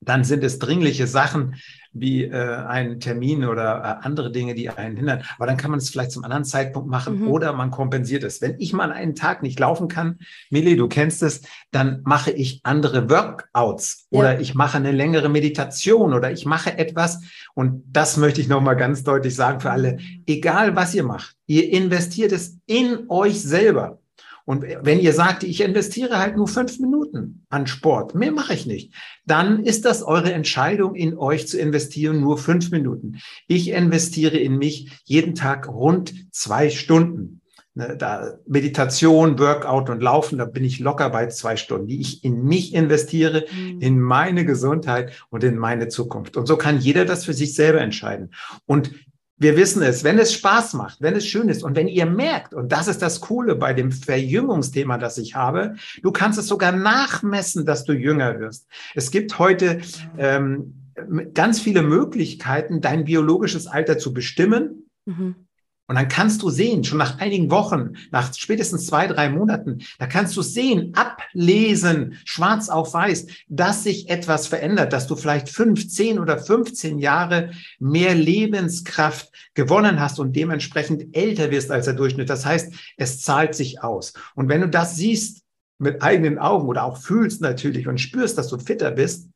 dann 0.01 0.23
sind 0.23 0.43
es 0.43 0.60
dringliche 0.60 1.07
Sachen 1.07 1.55
wie 1.99 2.25
äh, 2.25 2.55
ein 2.67 2.99
Termin 2.99 3.45
oder 3.45 3.99
äh, 4.01 4.05
andere 4.05 4.31
Dinge, 4.31 4.53
die 4.55 4.69
einen 4.69 4.95
hindern. 4.97 5.23
Aber 5.38 5.47
dann 5.47 5.57
kann 5.57 5.71
man 5.71 5.79
es 5.79 5.89
vielleicht 5.89 6.12
zum 6.12 6.23
anderen 6.23 6.45
Zeitpunkt 6.45 6.89
machen 6.89 7.21
mhm. 7.21 7.27
oder 7.27 7.53
man 7.53 7.71
kompensiert 7.71 8.23
es. 8.23 8.41
Wenn 8.41 8.55
ich 8.60 8.73
mal 8.73 8.91
einen 8.91 9.15
Tag 9.15 9.41
nicht 9.41 9.60
laufen 9.60 9.88
kann, 9.88 10.19
Mili, 10.49 10.75
du 10.75 10.88
kennst 10.88 11.23
es, 11.23 11.41
dann 11.71 12.01
mache 12.03 12.31
ich 12.31 12.62
andere 12.63 13.10
Workouts 13.10 14.07
ja. 14.12 14.19
oder 14.19 14.39
ich 14.39 14.53
mache 14.53 14.77
eine 14.77 14.91
längere 14.91 15.29
Meditation 15.29 16.13
oder 16.13 16.31
ich 16.31 16.45
mache 16.45 16.77
etwas. 16.77 17.21
Und 17.53 17.83
das 17.91 18.17
möchte 18.17 18.41
ich 18.41 18.47
nochmal 18.47 18.77
ganz 18.77 19.03
deutlich 19.03 19.36
sagen 19.36 19.60
für 19.60 19.71
alle. 19.71 19.93
Mhm. 19.93 20.23
Egal 20.27 20.75
was 20.75 20.93
ihr 20.93 21.03
macht, 21.03 21.36
ihr 21.47 21.71
investiert 21.71 22.31
es 22.31 22.60
in 22.65 23.05
euch 23.10 23.41
selber. 23.41 23.99
Und 24.47 24.63
wenn 24.63 25.01
ihr 25.01 25.12
sagt, 25.12 25.43
ich 25.43 25.60
investiere 25.60 26.19
halt 26.19 26.38
nur 26.38 26.47
fünf 26.47 26.79
Minuten 26.79 27.45
an 27.49 27.67
Sport, 27.67 28.15
mehr 28.15 28.31
mache 28.31 28.53
ich 28.53 28.65
nicht, 28.65 28.93
dann 29.25 29.62
ist 29.62 29.83
das 29.83 30.03
eure 30.03 30.31
Entscheidung, 30.31 30.95
in 30.95 31.17
euch 31.17 31.49
zu 31.49 31.60
investieren, 31.60 32.21
nur 32.21 32.38
fünf 32.38 32.71
Minuten. 32.71 33.17
Ich 33.47 33.67
investiere 33.71 34.38
in 34.38 34.57
mich 34.57 35.01
jeden 35.03 35.36
Tag 35.36 35.67
rund 35.67 36.13
zwei 36.31 36.69
Stunden. 36.69 37.41
Ne, 37.75 37.97
da 37.97 38.38
Meditation, 38.47 39.38
Workout 39.38 39.89
und 39.89 40.01
Laufen, 40.01 40.38
da 40.38 40.45
bin 40.45 40.63
ich 40.63 40.79
locker 40.79 41.10
bei 41.10 41.27
zwei 41.27 41.57
Stunden, 41.57 41.88
die 41.88 41.99
ich 41.99 42.23
in 42.23 42.45
mich 42.45 42.73
investiere, 42.73 43.45
mhm. 43.51 43.81
in 43.81 43.99
meine 43.99 44.45
Gesundheit 44.45 45.12
und 45.29 45.43
in 45.43 45.57
meine 45.57 45.89
Zukunft. 45.89 46.38
Und 46.38 46.45
so 46.45 46.55
kann 46.55 46.79
jeder 46.79 47.03
das 47.03 47.25
für 47.25 47.33
sich 47.33 47.53
selber 47.53 47.81
entscheiden. 47.81 48.33
Und 48.65 48.91
wir 49.38 49.56
wissen 49.56 49.84
es, 49.84 50.04
wenn 50.04 50.17
es 50.17 50.34
Spaß 50.34 50.73
macht, 50.73 51.02
wenn 51.02 51.15
es 51.15 51.26
schön 51.26 51.50
ist 51.50 51.63
und 51.63 51.76
wenn 51.76 51.88
ihr 51.88 52.06
merkt, 52.06 52.54
und 52.54 52.71
das 52.71 52.88
ist 52.88 53.02
das 53.02 53.21
Coole 53.21 53.56
bei 53.56 53.73
dem 53.73 53.91
Verjüngungsthema, 53.91 54.97
das 54.97 55.17
ich 55.17 55.36
habe, 55.36 55.76
du 56.02 56.12
kannst 56.12 56.39
es 56.39 56.47
sogar 56.47 56.71
nachmessen, 56.71 57.65
dass 57.65 57.84
du 57.84 57.93
jünger 57.93 58.39
wirst. 58.39 58.67
Es 58.95 59.12
gibt 59.12 59.38
heute 59.38 59.82
ähm, 60.17 60.91
ganz 61.34 61.60
viele 61.60 61.84
Möglichkeiten, 61.84 62.82
dein 62.82 63.06
biologisches 63.06 63.67
Alter 63.67 63.97
zu 63.97 64.13
bestimmen. 64.13 64.89
Mhm. 65.06 65.46
Und 65.88 65.95
dann 65.95 66.10
kannst 66.10 66.41
du 66.41 66.50
sehen, 66.50 66.84
schon 66.84 66.97
nach 66.97 67.19
einigen 67.19 67.50
Wochen, 67.50 67.93
nach 68.12 68.34
spätestens 68.34 68.88
zwei, 68.88 69.08
drei 69.08 69.30
Monaten, 69.30 69.80
da 70.00 70.06
kannst 70.06 70.36
du 70.36 70.41
sehen, 70.41 70.93
ablesen, 70.95 72.17
schwarz 72.26 72.67
auf 72.67 72.93
weiß, 72.93 73.28
dass 73.47 73.84
sich 73.84 74.10
etwas 74.10 74.47
verändert, 74.47 74.91
dass 74.91 75.08
du 75.08 75.15
vielleicht 75.15 75.47
fünf, 75.47 75.88
zehn 75.88 76.19
oder 76.19 76.38
15 76.38 77.00
Jahre 77.00 77.52
mehr 77.80 78.15
Lebenskraft 78.15 79.32
gewonnen 79.54 80.02
hast 80.02 80.19
und 80.19 80.36
dementsprechend 80.36 81.15
älter 81.15 81.52
wirst 81.52 81.71
als 81.71 81.86
der 81.86 81.93
Durchschnitt. 81.93 82.30
Das 82.30 82.45
heißt, 82.45 82.73
es 82.97 83.21
zahlt 83.21 83.56
sich 83.56 83.82
aus. 83.82 84.12
Und 84.36 84.50
wenn 84.50 84.62
du 84.62 84.67
das 84.67 84.97
siehst 84.97 85.43
mit 85.80 86.02
eigenen 86.02 86.38
Augen 86.38 86.67
oder 86.67 86.84
auch 86.84 86.97
fühlst 86.97 87.41
natürlich 87.41 87.88
und 87.88 88.02
spürst, 88.02 88.38
dass 88.38 88.50
du 88.50 88.60
fitter 88.60 88.91
bist, 88.91 89.30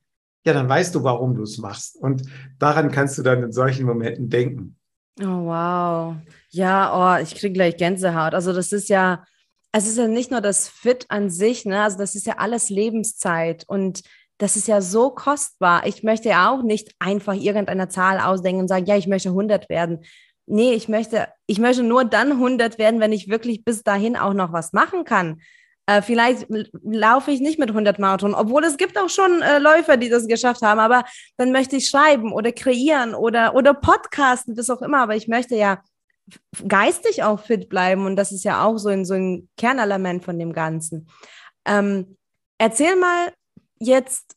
ja, 0.45 0.53
dann 0.53 0.67
weißt 0.67 0.95
du, 0.95 1.03
warum 1.03 1.35
du 1.35 1.43
es 1.43 1.59
machst. 1.59 1.95
Und 1.95 2.23
daran 2.59 2.91
kannst 2.91 3.17
du 3.17 3.21
dann 3.21 3.43
in 3.43 3.51
solchen 3.53 3.85
Momenten 3.85 4.29
denken. 4.29 4.75
Oh, 5.21 5.45
wow. 5.45 6.15
Ja, 6.53 7.17
oh, 7.17 7.23
ich 7.23 7.35
kriege 7.35 7.53
gleich 7.53 7.77
Gänsehaut. 7.77 8.33
Also 8.33 8.51
das 8.53 8.73
ist 8.73 8.89
ja, 8.89 9.23
es 9.71 9.87
ist 9.87 9.97
ja 9.97 10.07
nicht 10.07 10.31
nur 10.31 10.41
das 10.41 10.67
Fit 10.67 11.05
an 11.09 11.29
sich, 11.29 11.65
ne? 11.65 11.81
Also 11.83 11.97
das 11.97 12.13
ist 12.15 12.25
ja 12.25 12.35
alles 12.37 12.69
Lebenszeit 12.69 13.63
und 13.67 14.01
das 14.37 14.57
ist 14.57 14.67
ja 14.67 14.81
so 14.81 15.11
kostbar. 15.11 15.85
Ich 15.85 16.03
möchte 16.03 16.29
ja 16.29 16.51
auch 16.51 16.63
nicht 16.63 16.93
einfach 16.99 17.35
irgendeine 17.35 17.87
Zahl 17.87 18.19
ausdenken 18.19 18.61
und 18.61 18.67
sagen, 18.67 18.85
ja, 18.85 18.97
ich 18.97 19.07
möchte 19.07 19.29
100 19.29 19.69
werden. 19.69 20.03
Nee, 20.45 20.73
ich 20.73 20.89
möchte, 20.89 21.27
ich 21.47 21.59
möchte 21.59 21.83
nur 21.83 22.03
dann 22.03 22.33
100 22.33 22.77
werden, 22.77 22.99
wenn 22.99 23.13
ich 23.13 23.29
wirklich 23.29 23.63
bis 23.63 23.83
dahin 23.83 24.17
auch 24.17 24.33
noch 24.33 24.51
was 24.51 24.73
machen 24.73 25.05
kann. 25.05 25.41
Äh, 25.85 26.01
vielleicht 26.01 26.47
laufe 26.83 27.31
ich 27.31 27.39
nicht 27.39 27.59
mit 27.59 27.69
100 27.69 27.97
Marathon, 27.99 28.33
obwohl 28.33 28.63
es 28.65 28.77
gibt 28.77 28.97
auch 28.97 29.09
schon 29.09 29.41
äh, 29.41 29.59
Läufer, 29.59 29.95
die 29.97 30.09
das 30.09 30.27
geschafft 30.27 30.61
haben, 30.63 30.79
aber 30.79 31.05
dann 31.37 31.51
möchte 31.51 31.77
ich 31.77 31.87
schreiben 31.87 32.33
oder 32.33 32.51
kreieren 32.51 33.15
oder, 33.15 33.55
oder 33.55 33.73
podcasten, 33.73 34.57
was 34.57 34.69
auch 34.69 34.81
immer, 34.81 34.99
aber 34.99 35.15
ich 35.15 35.27
möchte 35.27 35.55
ja 35.55 35.81
geistig 36.67 37.23
auch 37.23 37.39
fit 37.39 37.69
bleiben 37.69 38.05
und 38.05 38.15
das 38.15 38.31
ist 38.31 38.43
ja 38.43 38.65
auch 38.65 38.77
so 38.77 38.89
ein, 38.89 39.05
so 39.05 39.13
ein 39.13 39.49
Kernelement 39.57 40.23
von 40.23 40.37
dem 40.37 40.53
Ganzen. 40.53 41.07
Ähm, 41.65 42.17
erzähl 42.57 42.95
mal 42.95 43.33
jetzt 43.79 44.35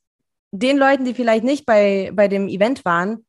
den 0.51 0.79
Leuten, 0.79 1.05
die 1.05 1.15
vielleicht 1.15 1.45
nicht 1.45 1.67
bei, 1.67 2.11
bei 2.15 2.29
dem 2.29 2.49
Event 2.49 2.85
waren 2.85 3.25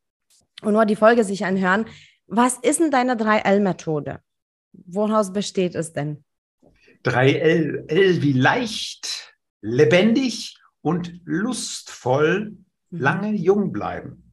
und 0.61 0.73
nur 0.73 0.85
die 0.85 0.95
Folge 0.95 1.23
sich 1.23 1.45
anhören, 1.45 1.85
was 2.27 2.57
ist 2.57 2.79
denn 2.79 2.91
deine 2.91 3.15
3L-Methode? 3.15 4.19
Woraus 4.73 5.31
besteht 5.31 5.75
es 5.75 5.93
denn? 5.93 6.23
3L, 7.03 7.89
L 7.89 8.21
wie 8.21 8.33
leicht, 8.33 9.33
lebendig 9.61 10.57
und 10.81 11.19
lustvoll 11.23 12.57
mhm. 12.89 12.99
lange 12.99 13.33
jung 13.33 13.71
bleiben. 13.71 14.24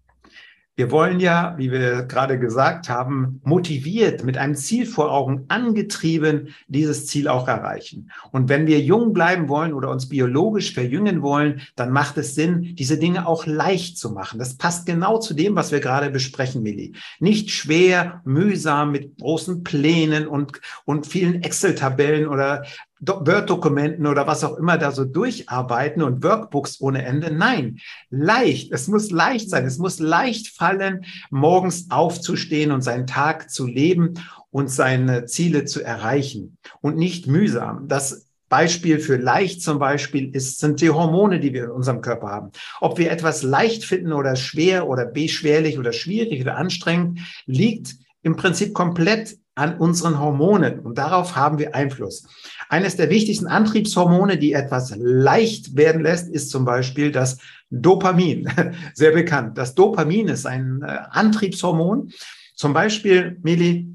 Wir 0.75 0.91
wollen 0.91 1.21
ja, 1.21 1.55
wie 1.59 1.71
wir 1.71 2.05
gerade 2.05 2.39
gesagt 2.39 2.89
haben, 2.89 3.43
motiviert, 3.45 4.25
mit 4.25 4.39
einem 4.39 4.55
Ziel 4.55 4.87
vor 4.87 5.13
Augen, 5.13 5.45
angetrieben, 5.49 6.49
dieses 6.67 7.07
Ziel 7.07 7.29
auch 7.29 7.47
erreichen. 7.47 8.11
Und 8.31 8.49
wenn 8.49 8.67
wir 8.67 8.81
jung 8.81 9.13
bleiben 9.13 9.51
wollen 9.51 9.75
oder 9.75 9.91
uns 9.91 10.09
biologisch 10.09 10.73
verjüngen 10.73 11.21
wollen, 11.21 11.61
dann 11.77 11.91
macht 11.91 12.17
es 12.17 12.35
Sinn, 12.35 12.75
diese 12.75 12.97
Dinge 12.97 13.27
auch 13.27 13.45
leicht 13.45 13.99
zu 13.99 14.13
machen. 14.13 14.39
Das 14.39 14.57
passt 14.57 14.87
genau 14.87 15.19
zu 15.19 15.35
dem, 15.35 15.57
was 15.57 15.73
wir 15.73 15.81
gerade 15.81 16.09
besprechen, 16.09 16.63
Milli. 16.63 16.95
Nicht 17.21 17.51
schwer, 17.51 18.23
mühsam 18.25 18.93
mit 18.93 19.19
großen 19.19 19.65
Plänen 19.65 20.27
und, 20.27 20.59
und 20.87 21.07
vielen 21.07 21.43
Excel-Tabellen 21.43 22.27
oder 22.27 22.65
Word-Dokumenten 23.05 24.07
oder 24.07 24.27
was 24.27 24.45
auch 24.45 24.57
immer 24.57 24.79
da 24.79 24.93
so 24.93 25.05
durcharbeiten 25.05 26.03
und 26.03 26.23
Workbooks 26.23 26.81
ohne 26.81 27.05
Ende. 27.05 27.35
Nein, 27.35 27.79
leicht. 28.11 28.73
Es 28.73 28.89
muss 28.89 29.11
leicht 29.11 29.51
sein. 29.51 29.67
Es 29.67 29.79
muss 29.79 29.99
leicht 29.99 30.49
fallen, 30.49 31.05
morgens 31.31 31.91
aufzustehen 31.91 32.71
und 32.71 32.83
seinen 32.83 33.07
Tag 33.07 33.51
zu 33.51 33.67
leben 33.67 34.15
und 34.51 34.71
seine 34.71 35.27
Ziele 35.27 35.65
zu 35.65 35.83
erreichen 35.83 36.59
und 36.81 36.97
nicht 36.97 37.27
mühsam. 37.27 37.89
Das 37.89 38.27
Beispiel 38.49 39.01
für 39.01 39.17
leicht 39.17 39.63
zum 39.63 39.79
Beispiel 39.79 40.35
ist, 40.37 40.61
sind 40.61 40.83
die 40.83 40.91
Hormone, 40.91 41.41
die 41.41 41.55
wir 41.55 41.65
in 41.65 41.71
unserem 41.71 42.03
Körper 42.03 42.29
haben. 42.29 42.51
Ob 42.83 42.99
wir 42.99 43.11
etwas 43.11 43.43
leicht 43.43 43.83
finden 43.83 44.13
oder 44.13 44.37
schwer 44.37 44.89
oder 44.89 45.07
beschwerlich 45.07 45.79
oder 45.79 45.93
schwierig 45.93 46.43
oder 46.43 46.59
anstrengend, 46.59 47.21
liegt 47.47 47.97
im 48.23 48.37
Prinzip 48.37 48.75
komplett 48.75 49.39
an 49.55 49.79
unseren 49.79 50.19
Hormonen 50.19 50.81
und 50.81 50.99
darauf 50.99 51.37
haben 51.37 51.59
wir 51.59 51.75
Einfluss. 51.75 52.27
Eines 52.73 52.97
der 52.97 53.11
wichtigsten 53.11 53.49
Antriebshormone, 53.49 54.39
die 54.39 54.55
etwas 54.55 54.95
leicht 54.97 55.77
werden 55.77 56.01
lässt, 56.01 56.31
ist 56.31 56.49
zum 56.49 56.65
Beispiel 56.65 57.13
das 57.13 57.37
Dopamin. 57.69 58.49
Sehr 58.95 59.11
bekannt. 59.11 59.59
Das 59.59 59.75
Dopamin 59.75 60.29
ist 60.29 60.47
ein 60.47 60.81
äh, 60.81 61.01
Antriebshormon. 61.11 62.11
Zum 62.55 62.73
Beispiel, 62.73 63.39
Mili, 63.43 63.95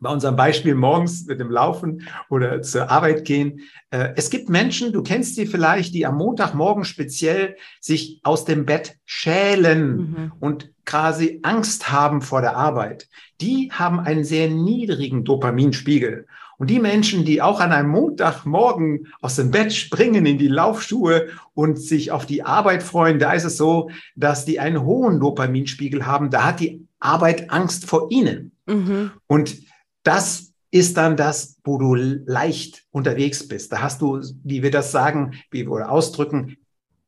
bei 0.00 0.08
unserem 0.08 0.36
Beispiel 0.36 0.76
morgens 0.76 1.26
mit 1.26 1.40
dem 1.40 1.50
Laufen 1.50 2.06
oder 2.30 2.62
zur 2.62 2.92
Arbeit 2.92 3.24
gehen. 3.24 3.62
Äh, 3.90 4.10
es 4.14 4.30
gibt 4.30 4.48
Menschen, 4.48 4.92
du 4.92 5.02
kennst 5.02 5.36
die 5.36 5.46
vielleicht, 5.46 5.92
die 5.92 6.06
am 6.06 6.16
Montagmorgen 6.16 6.84
speziell 6.84 7.56
sich 7.80 8.20
aus 8.22 8.44
dem 8.44 8.66
Bett 8.66 8.98
schälen 9.04 9.96
mhm. 9.96 10.32
und 10.38 10.70
quasi 10.84 11.40
Angst 11.42 11.90
haben 11.90 12.22
vor 12.22 12.40
der 12.40 12.56
Arbeit. 12.56 13.08
Die 13.40 13.72
haben 13.72 13.98
einen 13.98 14.22
sehr 14.22 14.48
niedrigen 14.48 15.24
Dopaminspiegel. 15.24 16.28
Und 16.58 16.70
die 16.70 16.80
Menschen, 16.80 17.24
die 17.24 17.42
auch 17.42 17.60
an 17.60 17.72
einem 17.72 17.90
Montagmorgen 17.90 19.08
aus 19.20 19.36
dem 19.36 19.50
Bett 19.50 19.72
springen 19.72 20.24
in 20.26 20.38
die 20.38 20.48
Laufschuhe 20.48 21.28
und 21.54 21.78
sich 21.78 22.10
auf 22.10 22.26
die 22.26 22.42
Arbeit 22.42 22.82
freuen, 22.82 23.18
da 23.18 23.32
ist 23.32 23.44
es 23.44 23.56
so, 23.56 23.90
dass 24.14 24.44
die 24.44 24.58
einen 24.58 24.82
hohen 24.82 25.20
Dopaminspiegel 25.20 26.06
haben. 26.06 26.30
Da 26.30 26.44
hat 26.44 26.60
die 26.60 26.86
Arbeit 26.98 27.50
Angst 27.50 27.86
vor 27.86 28.10
ihnen. 28.10 28.52
Mhm. 28.66 29.10
Und 29.26 29.58
das 30.02 30.52
ist 30.70 30.96
dann 30.96 31.16
das, 31.16 31.56
wo 31.64 31.78
du 31.78 31.94
leicht 31.94 32.84
unterwegs 32.90 33.46
bist. 33.46 33.72
Da 33.72 33.80
hast 33.80 34.02
du, 34.02 34.20
wie 34.44 34.62
wir 34.62 34.70
das 34.70 34.92
sagen, 34.92 35.34
wie 35.50 35.66
wir 35.66 35.90
ausdrücken, 35.90 36.56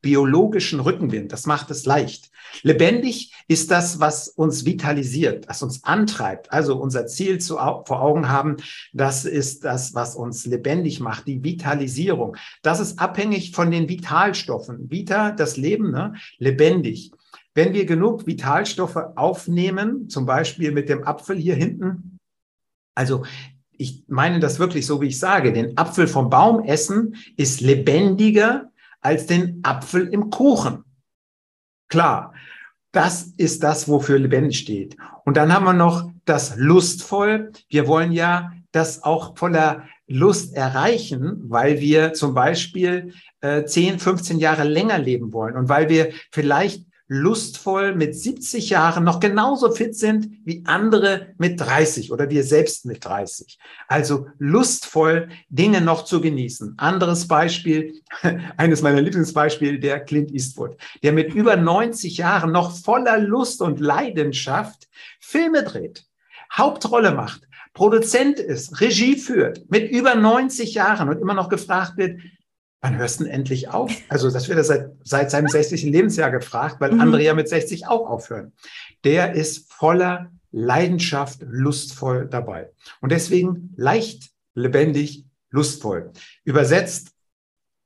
biologischen 0.00 0.80
Rückenwind. 0.80 1.32
Das 1.32 1.46
macht 1.46 1.70
es 1.70 1.84
leicht. 1.86 2.30
Lebendig 2.62 3.32
ist 3.46 3.70
das, 3.70 4.00
was 4.00 4.28
uns 4.28 4.64
vitalisiert, 4.64 5.48
was 5.48 5.62
uns 5.62 5.84
antreibt. 5.84 6.52
Also 6.52 6.80
unser 6.80 7.06
Ziel 7.06 7.38
zu, 7.38 7.56
vor 7.56 8.00
Augen 8.00 8.28
haben, 8.28 8.56
das 8.92 9.24
ist 9.24 9.64
das, 9.64 9.94
was 9.94 10.14
uns 10.14 10.46
lebendig 10.46 11.00
macht, 11.00 11.26
die 11.26 11.42
Vitalisierung. 11.42 12.36
Das 12.62 12.80
ist 12.80 12.98
abhängig 12.98 13.52
von 13.52 13.70
den 13.70 13.88
Vitalstoffen. 13.88 14.90
Vita, 14.90 15.32
das 15.32 15.56
Leben, 15.56 15.90
ne? 15.90 16.14
lebendig. 16.38 17.12
Wenn 17.54 17.74
wir 17.74 17.86
genug 17.86 18.26
Vitalstoffe 18.26 18.98
aufnehmen, 19.16 20.08
zum 20.08 20.26
Beispiel 20.26 20.70
mit 20.72 20.88
dem 20.88 21.04
Apfel 21.04 21.36
hier 21.36 21.56
hinten, 21.56 22.18
also 22.94 23.24
ich 23.78 24.04
meine 24.08 24.40
das 24.40 24.58
wirklich 24.58 24.86
so, 24.86 25.00
wie 25.00 25.06
ich 25.06 25.18
sage, 25.18 25.52
den 25.52 25.76
Apfel 25.78 26.08
vom 26.08 26.30
Baum 26.30 26.64
essen 26.64 27.14
ist 27.36 27.60
lebendiger 27.60 28.70
als 29.08 29.24
den 29.24 29.60
Apfel 29.62 30.06
im 30.08 30.28
Kuchen. 30.28 30.84
Klar, 31.88 32.34
das 32.92 33.32
ist 33.38 33.62
das, 33.62 33.88
wofür 33.88 34.18
lebendig 34.18 34.58
steht. 34.58 34.98
Und 35.24 35.38
dann 35.38 35.50
haben 35.50 35.64
wir 35.64 35.72
noch 35.72 36.10
das 36.26 36.56
lustvoll. 36.56 37.52
Wir 37.70 37.86
wollen 37.86 38.12
ja 38.12 38.52
das 38.70 39.02
auch 39.04 39.34
voller 39.38 39.88
Lust 40.06 40.54
erreichen, 40.54 41.40
weil 41.48 41.80
wir 41.80 42.12
zum 42.12 42.34
Beispiel 42.34 43.14
äh, 43.40 43.64
10, 43.64 43.98
15 43.98 44.38
Jahre 44.38 44.64
länger 44.64 44.98
leben 44.98 45.32
wollen 45.32 45.56
und 45.56 45.70
weil 45.70 45.88
wir 45.88 46.12
vielleicht 46.30 46.84
lustvoll 47.08 47.94
mit 47.94 48.14
70 48.14 48.68
Jahren 48.68 49.02
noch 49.02 49.18
genauso 49.18 49.72
fit 49.72 49.96
sind 49.96 50.28
wie 50.44 50.62
andere 50.66 51.34
mit 51.38 51.58
30 51.58 52.12
oder 52.12 52.28
wir 52.28 52.44
selbst 52.44 52.84
mit 52.84 53.04
30. 53.04 53.58
Also 53.88 54.26
lustvoll 54.38 55.30
Dinge 55.48 55.80
noch 55.80 56.04
zu 56.04 56.20
genießen. 56.20 56.74
Anderes 56.76 57.26
Beispiel, 57.26 58.02
eines 58.58 58.82
meiner 58.82 59.00
Lieblingsbeispiele, 59.00 59.78
der 59.80 60.00
Clint 60.00 60.30
Eastwood, 60.32 60.76
der 61.02 61.12
mit 61.12 61.34
über 61.34 61.56
90 61.56 62.18
Jahren 62.18 62.52
noch 62.52 62.76
voller 62.76 63.18
Lust 63.18 63.62
und 63.62 63.80
Leidenschaft 63.80 64.88
Filme 65.18 65.64
dreht, 65.64 66.04
Hauptrolle 66.52 67.12
macht, 67.12 67.48
Produzent 67.72 68.38
ist, 68.38 68.80
Regie 68.80 69.16
führt, 69.16 69.70
mit 69.70 69.90
über 69.90 70.14
90 70.14 70.74
Jahren 70.74 71.08
und 71.08 71.20
immer 71.20 71.34
noch 71.34 71.48
gefragt 71.48 71.96
wird, 71.96 72.20
wann 72.80 72.96
hörst 72.96 73.20
du 73.20 73.24
denn 73.24 73.32
endlich 73.32 73.68
auf? 73.68 73.92
Also 74.08 74.30
das 74.30 74.48
wird 74.48 74.58
er 74.58 74.64
seit, 74.64 74.90
seit 75.04 75.30
seinem 75.30 75.48
60. 75.48 75.84
Lebensjahr 75.84 76.30
gefragt, 76.30 76.80
weil 76.80 76.92
mhm. 76.92 77.00
andere 77.00 77.22
ja 77.22 77.34
mit 77.34 77.48
60 77.48 77.86
auch 77.86 78.08
aufhören. 78.08 78.52
Der 79.04 79.32
ist 79.32 79.72
voller 79.72 80.32
Leidenschaft, 80.50 81.40
lustvoll 81.42 82.26
dabei. 82.26 82.70
Und 83.00 83.12
deswegen 83.12 83.74
leicht, 83.76 84.30
lebendig, 84.54 85.24
lustvoll. 85.50 86.12
Übersetzt, 86.44 87.12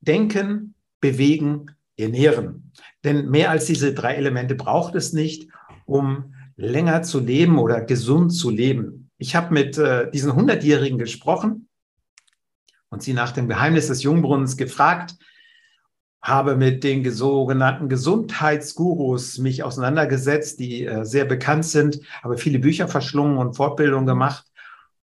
denken, 0.01 0.75
bewegen, 1.01 1.67
ernähren. 1.97 2.73
Denn 3.05 3.31
mehr 3.31 3.51
als 3.51 3.67
diese 3.67 3.95
drei 3.95 4.15
Elemente 4.15 4.55
braucht 4.55 4.95
es 4.95 5.13
nicht, 5.13 5.49
um 5.87 6.35
länger 6.57 7.03
zu 7.03 7.21
leben 7.21 7.59
oder 7.59 7.81
gesund 7.81 8.33
zu 8.33 8.51
leben. 8.51 9.11
Ich 9.19 9.35
habe 9.35 9.53
mit 9.53 9.79
äh, 9.79 10.11
diesen 10.11 10.33
100-Jährigen 10.33 10.99
gesprochen 10.99 11.69
und 12.93 13.03
sie 13.03 13.15
nach 13.15 13.33
dem 13.33 13.49
Geheimnis 13.49 13.89
des 13.89 14.03
Jungbrunnens 14.03 14.59
gefragt, 14.59 15.17
habe 16.21 16.57
mit 16.57 16.85
den 16.85 17.11
sogenannten 17.11 17.89
Gesundheitsgurus 17.89 19.39
mich 19.39 19.65
auseinandergesetzt, 19.65 20.61
die 20.61 20.85
äh, 20.85 21.05
sehr 21.05 21.25
bekannt 21.25 21.65
sind, 21.65 22.01
habe 22.23 22.37
viele 22.37 22.59
Bücher 22.61 22.87
verschlungen 22.87 23.39
und 23.39 23.57
Fortbildungen 23.57 24.07
gemacht 24.07 24.45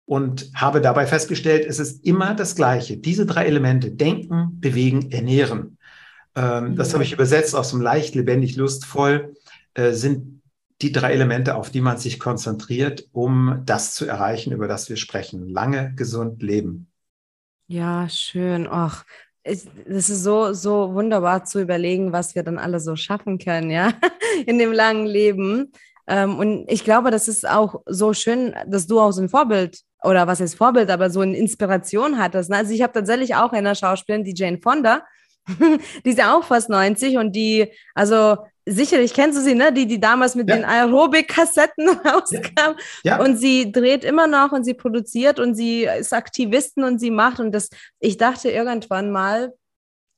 und 0.06 0.50
habe 0.56 0.82
dabei 0.82 1.06
festgestellt, 1.06 1.66
es 1.66 1.80
ist 1.80 2.04
immer 2.04 2.34
das 2.34 2.56
Gleiche. 2.56 2.98
Diese 2.98 3.26
drei 3.28 3.46
Elemente, 3.46 3.92
denken, 3.92 4.60
bewegen, 4.60 5.12
ernähren. 5.12 5.78
Ähm, 6.36 6.76
das 6.76 6.94
habe 6.94 7.04
ich 7.04 7.14
übersetzt 7.14 7.56
aus 7.56 7.70
dem 7.70 7.82
leicht, 7.82 8.16
lebendig, 8.16 8.56
lustvoll, 8.56 9.36
äh, 9.76 9.92
sind 9.94 10.42
die 10.82 10.92
drei 10.92 11.14
Elemente, 11.14 11.56
auf 11.56 11.70
die 11.70 11.82
man 11.82 11.98
sich 11.98 12.20
konzentriert, 12.20 13.08
um 13.14 13.62
das 13.64 13.94
zu 13.94 14.06
erreichen, 14.06 14.52
über 14.52 14.68
das 14.68 14.90
wir 14.90 14.98
sprechen. 14.98 15.48
Lange 15.48 15.94
gesund 15.96 16.42
leben. 16.42 16.88
Ja, 17.68 18.08
schön. 18.10 18.68
Ach, 18.70 19.06
es 19.44 19.66
ist 19.88 20.08
so, 20.24 20.54
so 20.54 20.94
wunderbar 20.94 21.46
zu 21.46 21.62
überlegen, 21.62 22.12
was 22.12 22.36
wir 22.36 22.44
dann 22.44 22.60
alle 22.60 22.80
so 22.80 22.96
schaffen 22.96 23.38
können, 23.38 23.72
ja, 23.72 23.94
in 24.46 24.60
dem 24.60 24.72
langen 24.72 25.06
Leben. 25.08 25.72
Ähm, 26.08 26.38
und 26.38 26.72
ich 26.72 26.84
glaube, 26.84 27.10
das 27.12 27.28
ist 27.28 27.48
auch 27.48 27.82
so 27.88 28.14
schön, 28.14 28.54
dass 28.68 28.86
du 28.88 29.00
auch 29.00 29.12
so 29.12 29.22
ein 29.22 29.30
Vorbild 29.30 29.80
oder 30.04 30.28
was 30.28 30.40
heißt 30.40 30.56
Vorbild, 30.56 30.92
aber 30.92 31.10
so 31.10 31.22
eine 31.22 31.36
Inspiration 31.36 32.20
hattest. 32.20 32.52
Ne? 32.52 32.58
Also 32.58 32.74
ich 32.74 32.84
habe 32.84 32.94
tatsächlich 32.94 33.36
auch 33.36 33.52
eine 33.52 33.76
Schauspielerin, 33.76 34.24
die 34.24 34.36
Jane 34.36 34.60
Fonda, 34.62 35.04
die 36.06 36.10
ist 36.10 36.20
ja 36.20 36.36
auch 36.36 36.44
fast 36.44 36.70
90 36.70 37.18
und 37.18 37.36
die, 37.36 37.72
also 37.96 38.38
sicherlich 38.66 39.14
kennst 39.14 39.38
du 39.38 39.44
sie, 39.44 39.56
ne? 39.56 39.72
Die, 39.72 39.86
die 39.86 40.00
damals 40.00 40.36
mit 40.36 40.50
ja. 40.50 40.56
den 40.56 40.66
Aerobic-Kassetten 40.66 41.90
rauskam. 42.06 42.76
Ja. 43.04 43.22
Und 43.24 43.38
sie 43.38 43.72
dreht 43.72 44.04
immer 44.04 44.28
noch 44.28 44.52
und 44.52 44.64
sie 44.64 44.74
produziert 44.74 45.40
und 45.40 45.56
sie 45.56 45.86
ist 45.86 46.14
Aktivistin 46.14 46.84
und 46.84 47.00
sie 47.00 47.12
macht. 47.12 47.40
Und 47.40 47.52
das, 47.52 47.70
ich 48.00 48.18
dachte 48.18 48.50
irgendwann 48.50 49.12
mal, 49.12 49.54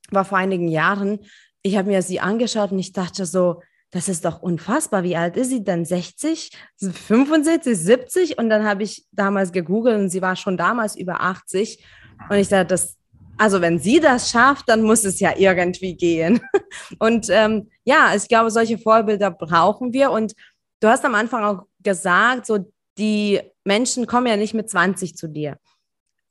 war 0.09 0.25
vor 0.25 0.37
einigen 0.37 0.69
Jahren, 0.69 1.19
ich 1.61 1.77
habe 1.77 1.89
mir 1.89 2.01
sie 2.01 2.19
angeschaut 2.19 2.71
und 2.71 2.79
ich 2.79 2.93
dachte 2.93 3.25
so, 3.25 3.61
das 3.91 4.09
ist 4.09 4.25
doch 4.25 4.41
unfassbar. 4.41 5.03
Wie 5.03 5.15
alt 5.15 5.37
ist 5.37 5.49
sie 5.49 5.63
denn? 5.63 5.85
60, 5.85 6.51
75, 6.77 7.77
70? 7.77 8.37
Und 8.37 8.49
dann 8.49 8.65
habe 8.65 8.83
ich 8.83 9.05
damals 9.11 9.51
gegoogelt 9.51 9.97
und 9.97 10.09
sie 10.09 10.21
war 10.21 10.35
schon 10.35 10.57
damals 10.57 10.95
über 10.95 11.21
80. 11.21 11.83
Und 12.29 12.37
ich 12.37 12.49
dachte, 12.49 12.65
das, 12.65 12.97
also 13.37 13.61
wenn 13.61 13.79
sie 13.79 13.99
das 13.99 14.29
schafft, 14.31 14.69
dann 14.69 14.81
muss 14.83 15.03
es 15.03 15.19
ja 15.19 15.33
irgendwie 15.37 15.95
gehen. 15.95 16.41
Und 16.99 17.27
ähm, 17.29 17.69
ja, 17.83 18.13
ich 18.15 18.27
glaube, 18.27 18.51
solche 18.51 18.77
Vorbilder 18.77 19.31
brauchen 19.31 19.93
wir. 19.93 20.11
Und 20.11 20.33
du 20.79 20.87
hast 20.87 21.05
am 21.05 21.15
Anfang 21.15 21.43
auch 21.43 21.63
gesagt, 21.83 22.45
so 22.45 22.71
die 22.97 23.41
Menschen 23.63 24.07
kommen 24.07 24.27
ja 24.27 24.37
nicht 24.37 24.53
mit 24.53 24.69
20 24.69 25.15
zu 25.15 25.27
dir. 25.27 25.57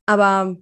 Aber 0.06 0.56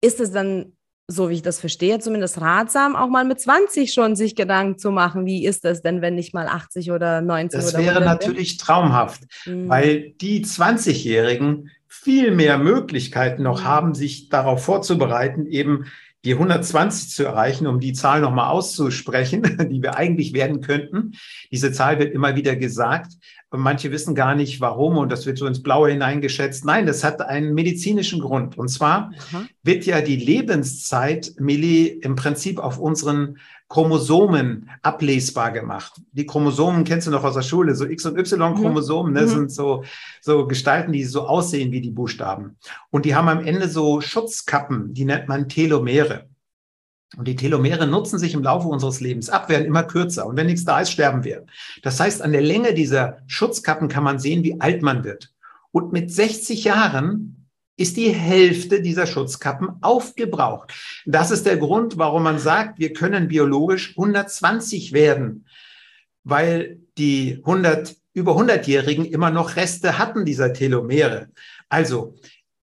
ist 0.00 0.20
es 0.20 0.32
dann 0.32 0.76
so 1.08 1.30
wie 1.30 1.34
ich 1.34 1.42
das 1.42 1.60
verstehe, 1.60 2.00
zumindest 2.00 2.40
ratsam, 2.40 2.96
auch 2.96 3.08
mal 3.08 3.24
mit 3.24 3.40
20 3.40 3.92
schon 3.92 4.16
sich 4.16 4.34
Gedanken 4.34 4.78
zu 4.78 4.90
machen, 4.90 5.24
wie 5.24 5.46
ist 5.46 5.64
das 5.64 5.80
denn, 5.80 6.02
wenn 6.02 6.18
ich 6.18 6.32
mal 6.32 6.48
80 6.48 6.90
oder 6.90 7.20
90 7.20 7.60
das 7.60 7.74
oder 7.74 7.84
wäre 7.84 8.00
natürlich 8.00 8.58
bin? 8.58 8.66
traumhaft, 8.66 9.22
mhm. 9.44 9.68
weil 9.68 10.14
die 10.20 10.44
20-Jährigen 10.44 11.70
viel 11.88 12.30
mehr 12.30 12.58
Möglichkeiten 12.58 13.42
noch 13.42 13.60
mhm. 13.60 13.64
haben, 13.64 13.94
sich 13.94 14.28
darauf 14.28 14.64
vorzubereiten, 14.64 15.46
eben 15.46 15.86
die 16.24 16.32
120 16.32 17.10
zu 17.10 17.24
erreichen, 17.24 17.68
um 17.68 17.78
die 17.78 17.92
Zahl 17.92 18.20
nochmal 18.20 18.50
auszusprechen, 18.50 19.42
die 19.70 19.82
wir 19.82 19.96
eigentlich 19.96 20.32
werden 20.32 20.60
könnten. 20.60 21.12
Diese 21.52 21.72
Zahl 21.72 21.98
wird 21.98 22.12
immer 22.12 22.34
wieder 22.34 22.56
gesagt. 22.56 23.12
Manche 23.52 23.92
wissen 23.92 24.16
gar 24.16 24.34
nicht, 24.34 24.60
warum 24.60 24.98
und 24.98 25.10
das 25.10 25.24
wird 25.24 25.38
so 25.38 25.46
ins 25.46 25.62
Blaue 25.62 25.90
hineingeschätzt. 25.90 26.64
Nein, 26.64 26.84
das 26.84 27.04
hat 27.04 27.22
einen 27.22 27.54
medizinischen 27.54 28.20
Grund. 28.20 28.58
Und 28.58 28.68
zwar 28.68 29.12
Aha. 29.30 29.46
wird 29.62 29.86
ja 29.86 30.00
die 30.00 30.16
Lebenszeit, 30.16 31.32
Milli, 31.38 31.86
im 31.86 32.16
Prinzip 32.16 32.58
auf 32.58 32.78
unseren 32.78 33.38
Chromosomen 33.68 34.70
ablesbar 34.82 35.50
gemacht. 35.50 36.00
Die 36.12 36.24
Chromosomen 36.24 36.84
kennst 36.84 37.06
du 37.06 37.10
noch 37.10 37.24
aus 37.24 37.34
der 37.34 37.42
Schule, 37.42 37.74
so 37.74 37.84
X- 37.84 38.06
und 38.06 38.16
Y-Chromosomen, 38.16 39.12
ne, 39.12 39.22
mhm. 39.22 39.28
sind 39.28 39.52
so, 39.52 39.84
so 40.20 40.46
Gestalten, 40.46 40.92
die 40.92 41.04
so 41.04 41.26
aussehen 41.26 41.72
wie 41.72 41.80
die 41.80 41.90
Buchstaben. 41.90 42.56
Und 42.90 43.04
die 43.04 43.14
haben 43.14 43.28
am 43.28 43.44
Ende 43.44 43.68
so 43.68 44.00
Schutzkappen, 44.00 44.94
die 44.94 45.04
nennt 45.04 45.28
man 45.28 45.48
Telomere. 45.48 46.28
Und 47.16 47.26
die 47.28 47.36
Telomere 47.36 47.86
nutzen 47.86 48.18
sich 48.18 48.34
im 48.34 48.42
Laufe 48.42 48.68
unseres 48.68 49.00
Lebens 49.00 49.30
ab, 49.30 49.48
werden 49.48 49.66
immer 49.66 49.84
kürzer. 49.84 50.26
Und 50.26 50.36
wenn 50.36 50.46
nichts 50.46 50.64
da 50.64 50.80
ist, 50.80 50.90
sterben 50.90 51.24
wir. 51.24 51.46
Das 51.82 51.98
heißt, 51.98 52.20
an 52.22 52.32
der 52.32 52.42
Länge 52.42 52.74
dieser 52.74 53.18
Schutzkappen 53.26 53.88
kann 53.88 54.04
man 54.04 54.18
sehen, 54.18 54.42
wie 54.44 54.60
alt 54.60 54.82
man 54.82 55.04
wird. 55.04 55.32
Und 55.72 55.92
mit 55.92 56.12
60 56.12 56.64
Jahren 56.64 57.45
ist 57.76 57.96
die 57.96 58.10
Hälfte 58.10 58.80
dieser 58.80 59.06
Schutzkappen 59.06 59.82
aufgebraucht. 59.82 60.72
Das 61.04 61.30
ist 61.30 61.44
der 61.44 61.58
Grund, 61.58 61.98
warum 61.98 62.22
man 62.22 62.38
sagt, 62.38 62.78
wir 62.78 62.92
können 62.92 63.28
biologisch 63.28 63.90
120 63.90 64.92
werden, 64.92 65.46
weil 66.24 66.80
die 66.96 67.42
100, 67.44 67.94
über 68.14 68.36
100-Jährigen 68.36 69.04
immer 69.04 69.30
noch 69.30 69.56
Reste 69.56 69.98
hatten 69.98 70.24
dieser 70.24 70.52
Telomere. 70.54 71.28
Also, 71.68 72.14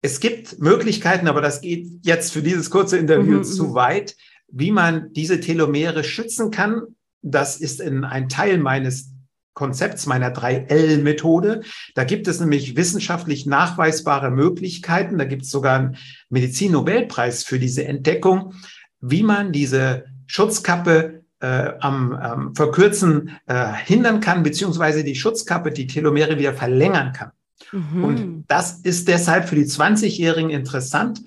es 0.02 0.20
gibt 0.20 0.58
Möglichkeiten, 0.58 1.28
aber 1.28 1.40
das 1.40 1.60
geht 1.60 1.86
jetzt 2.02 2.32
für 2.32 2.42
dieses 2.42 2.70
kurze 2.70 2.96
Interview 2.98 3.38
mhm, 3.38 3.44
zu 3.44 3.68
mhm. 3.68 3.74
weit, 3.74 4.16
wie 4.48 4.70
man 4.70 5.12
diese 5.12 5.40
Telomere 5.40 6.04
schützen 6.04 6.50
kann. 6.50 6.82
Das 7.22 7.56
ist 7.56 7.80
in 7.80 8.04
ein 8.04 8.28
Teil 8.28 8.58
meines 8.58 9.12
Konzepts, 9.61 10.07
meiner 10.07 10.33
3L-Methode. 10.33 11.61
Da 11.94 12.05
gibt 12.05 12.29
es 12.29 12.40
nämlich 12.40 12.77
wissenschaftlich 12.77 13.44
nachweisbare 13.44 14.31
Möglichkeiten. 14.31 15.18
Da 15.18 15.27
gibt 15.27 15.42
es 15.42 15.51
sogar 15.51 15.79
einen 15.79 15.96
Medizin-Nobelpreis 16.31 17.44
für 17.44 17.59
diese 17.59 17.85
Entdeckung, 17.85 18.55
wie 19.03 19.23
man 19.23 19.53
diese 19.53 20.07
Schutzkappe 20.27 21.25
äh, 21.40 21.73
am, 21.81 22.14
am 22.14 22.55
Verkürzen 22.55 23.38
äh, 23.46 23.70
hindern 23.85 24.20
kann, 24.20 24.42
beziehungsweise 24.42 25.05
die 25.05 25.14
Schutzkappe, 25.14 25.73
die 25.73 25.87
Telomere 25.87 26.38
wieder 26.38 26.55
verlängern 26.55 27.12
kann. 27.12 27.33
Mhm. 27.70 28.05
Und 28.05 28.44
das 28.49 28.81
ist 28.81 29.09
deshalb 29.09 29.46
für 29.46 29.57
die 29.57 29.66
20-Jährigen 29.66 30.49
interessant, 30.49 31.20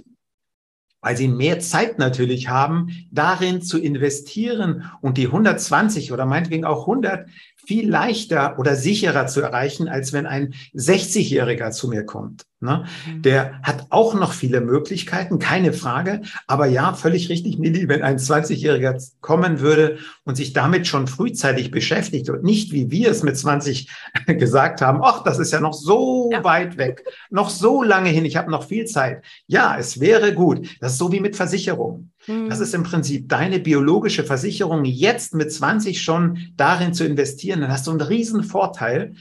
weil 1.04 1.18
sie 1.18 1.28
mehr 1.28 1.60
Zeit 1.60 2.00
natürlich 2.00 2.48
haben, 2.48 2.88
darin 3.12 3.62
zu 3.62 3.78
investieren 3.78 4.90
und 5.02 5.18
die 5.18 5.28
120 5.28 6.14
oder 6.14 6.26
meinetwegen 6.26 6.64
auch 6.64 6.88
100 6.88 7.28
viel 7.66 7.90
leichter 7.90 8.60
oder 8.60 8.76
sicherer 8.76 9.28
zu 9.28 9.42
erreichen, 9.42 9.88
als 9.88 10.14
wenn 10.14 10.26
ein 10.26 10.54
60-Jähriger 10.74 11.72
zu 11.72 11.88
mir 11.88 12.06
kommt. 12.06 12.44
Ne? 12.64 12.86
Mhm. 13.06 13.22
Der 13.22 13.60
hat 13.62 13.88
auch 13.90 14.14
noch 14.14 14.32
viele 14.32 14.62
Möglichkeiten, 14.62 15.38
keine 15.38 15.74
Frage. 15.74 16.22
Aber 16.48 16.66
ja, 16.66 16.94
völlig 16.94 17.30
richtig, 17.30 17.60
Milli, 17.60 17.88
wenn 17.90 18.02
ein 18.02 18.18
20-Jähriger 18.18 19.12
kommen 19.22 19.60
würde 19.60 19.98
und 20.24 20.36
sich 20.36 20.54
damit 20.54 20.88
schon 20.88 21.08
frühzeitig 21.08 21.72
beschäftigt 21.72 22.30
und 22.30 22.44
nicht, 22.44 22.72
wie 22.72 22.90
wir 22.90 23.12
es 23.12 23.22
mit 23.24 23.38
20 23.38 23.90
gesagt 24.28 24.82
haben, 24.82 25.02
ach, 25.04 25.24
das 25.24 25.40
ist 25.40 25.52
ja 25.52 25.60
noch 25.60 25.74
so 25.74 26.30
ja. 26.32 26.44
weit 26.44 26.78
weg, 26.78 27.04
noch 27.30 27.50
so 27.50 27.84
lange 27.84 28.10
hin, 28.10 28.26
ich 28.26 28.38
habe 28.38 28.50
noch 28.50 28.64
viel 28.64 28.86
Zeit. 28.86 29.24
Ja, 29.48 29.78
es 29.78 30.00
wäre 30.00 30.34
gut. 30.34 30.68
Das 30.80 30.94
ist 30.94 30.98
so 30.98 31.12
wie 31.12 31.20
mit 31.20 31.36
Versicherungen. 31.36 32.14
Das 32.26 32.62
ist 32.62 32.74
im 32.74 32.84
Prinzip 32.84 33.28
deine 33.28 33.60
biologische 33.60 34.24
Versicherung, 34.24 34.86
jetzt 34.86 35.34
mit 35.34 35.52
20 35.52 36.02
schon 36.02 36.54
darin 36.56 36.94
zu 36.94 37.06
investieren. 37.06 37.60
Dann 37.60 37.72
hast 37.72 37.88
du 37.88 37.92
einen 37.92 38.00
riesen 38.00 38.44
Vorteil, 38.44 39.16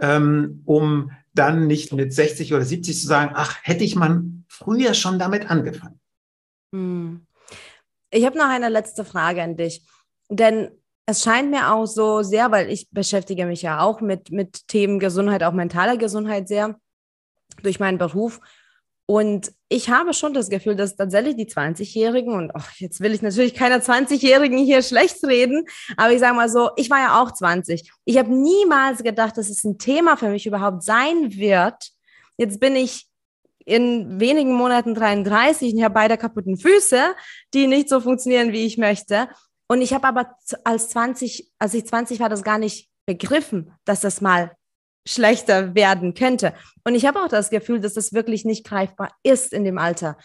ähm, 0.00 0.62
um 0.64 1.10
dann 1.38 1.66
nicht 1.66 1.92
mit 1.92 2.12
60 2.12 2.52
oder 2.54 2.64
70 2.64 3.00
zu 3.00 3.06
sagen, 3.06 3.32
ach, 3.34 3.56
hätte 3.62 3.84
ich 3.84 3.96
man 3.96 4.44
früher 4.48 4.94
schon 4.94 5.18
damit 5.18 5.50
angefangen. 5.50 6.00
Hm. 6.74 7.26
Ich 8.10 8.24
habe 8.24 8.38
noch 8.38 8.48
eine 8.48 8.68
letzte 8.68 9.04
Frage 9.04 9.42
an 9.42 9.56
dich. 9.56 9.82
Denn 10.28 10.70
es 11.06 11.22
scheint 11.22 11.50
mir 11.50 11.72
auch 11.72 11.86
so 11.86 12.22
sehr, 12.22 12.50
weil 12.50 12.70
ich 12.70 12.88
beschäftige 12.90 13.46
mich 13.46 13.62
ja 13.62 13.80
auch 13.80 14.00
mit, 14.00 14.32
mit 14.32 14.66
Themen 14.66 14.98
Gesundheit, 14.98 15.44
auch 15.44 15.52
mentaler 15.52 15.96
Gesundheit 15.96 16.48
sehr 16.48 16.78
durch 17.62 17.78
meinen 17.78 17.98
Beruf. 17.98 18.40
Und 19.08 19.52
ich 19.68 19.88
habe 19.88 20.12
schon 20.14 20.34
das 20.34 20.50
Gefühl, 20.50 20.74
dass 20.74 20.96
tatsächlich 20.96 21.36
die 21.36 21.46
20-Jährigen, 21.46 22.34
und 22.34 22.50
oh, 22.56 22.68
jetzt 22.78 23.00
will 23.00 23.14
ich 23.14 23.22
natürlich 23.22 23.54
keiner 23.54 23.78
20-Jährigen 23.78 24.58
hier 24.58 24.82
schlecht 24.82 25.22
reden, 25.24 25.64
aber 25.96 26.12
ich 26.12 26.18
sage 26.18 26.34
mal 26.34 26.48
so, 26.48 26.70
ich 26.76 26.90
war 26.90 26.98
ja 26.98 27.22
auch 27.22 27.30
20. 27.30 27.88
Ich 28.04 28.18
habe 28.18 28.34
niemals 28.34 29.04
gedacht, 29.04 29.36
dass 29.38 29.48
es 29.48 29.62
ein 29.62 29.78
Thema 29.78 30.16
für 30.16 30.28
mich 30.28 30.44
überhaupt 30.46 30.82
sein 30.82 31.32
wird. 31.36 31.90
Jetzt 32.36 32.58
bin 32.58 32.74
ich 32.74 33.06
in 33.64 34.20
wenigen 34.20 34.54
Monaten 34.54 34.94
33 34.94 35.72
und 35.72 35.78
ich 35.78 35.84
habe 35.84 35.94
beide 35.94 36.16
kaputten 36.16 36.56
Füße, 36.56 37.14
die 37.54 37.66
nicht 37.68 37.88
so 37.88 38.00
funktionieren, 38.00 38.52
wie 38.52 38.66
ich 38.66 38.76
möchte. 38.76 39.28
Und 39.68 39.82
ich 39.82 39.92
habe 39.92 40.06
aber 40.06 40.36
als 40.64 40.88
20, 40.90 41.52
als 41.58 41.74
ich 41.74 41.86
20 41.86 42.20
war, 42.20 42.28
das 42.28 42.42
gar 42.42 42.58
nicht 42.58 42.88
begriffen, 43.06 43.72
dass 43.84 44.00
das 44.00 44.20
mal 44.20 44.56
schlechter 45.06 45.74
werden 45.74 46.14
könnte. 46.14 46.52
Und 46.84 46.94
ich 46.94 47.06
habe 47.06 47.20
auch 47.20 47.28
das 47.28 47.50
Gefühl, 47.50 47.80
dass 47.80 47.94
das 47.94 48.12
wirklich 48.12 48.44
nicht 48.44 48.66
greifbar 48.66 49.10
ist 49.22 49.52
in 49.52 49.64
dem 49.64 49.78
Alter. 49.78 50.18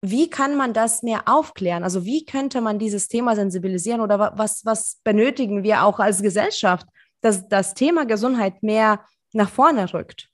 Wie 0.00 0.30
kann 0.30 0.56
man 0.56 0.72
das 0.72 1.02
mehr 1.02 1.22
aufklären? 1.26 1.82
Also 1.82 2.04
wie 2.04 2.24
könnte 2.24 2.60
man 2.60 2.78
dieses 2.78 3.08
Thema 3.08 3.34
sensibilisieren 3.34 4.00
oder 4.00 4.34
was, 4.36 4.64
was 4.64 5.00
benötigen 5.02 5.64
wir 5.64 5.82
auch 5.82 5.98
als 5.98 6.22
Gesellschaft, 6.22 6.86
dass 7.20 7.48
das 7.48 7.74
Thema 7.74 8.06
Gesundheit 8.06 8.62
mehr 8.62 9.00
nach 9.32 9.50
vorne 9.50 9.92
rückt? 9.92 10.28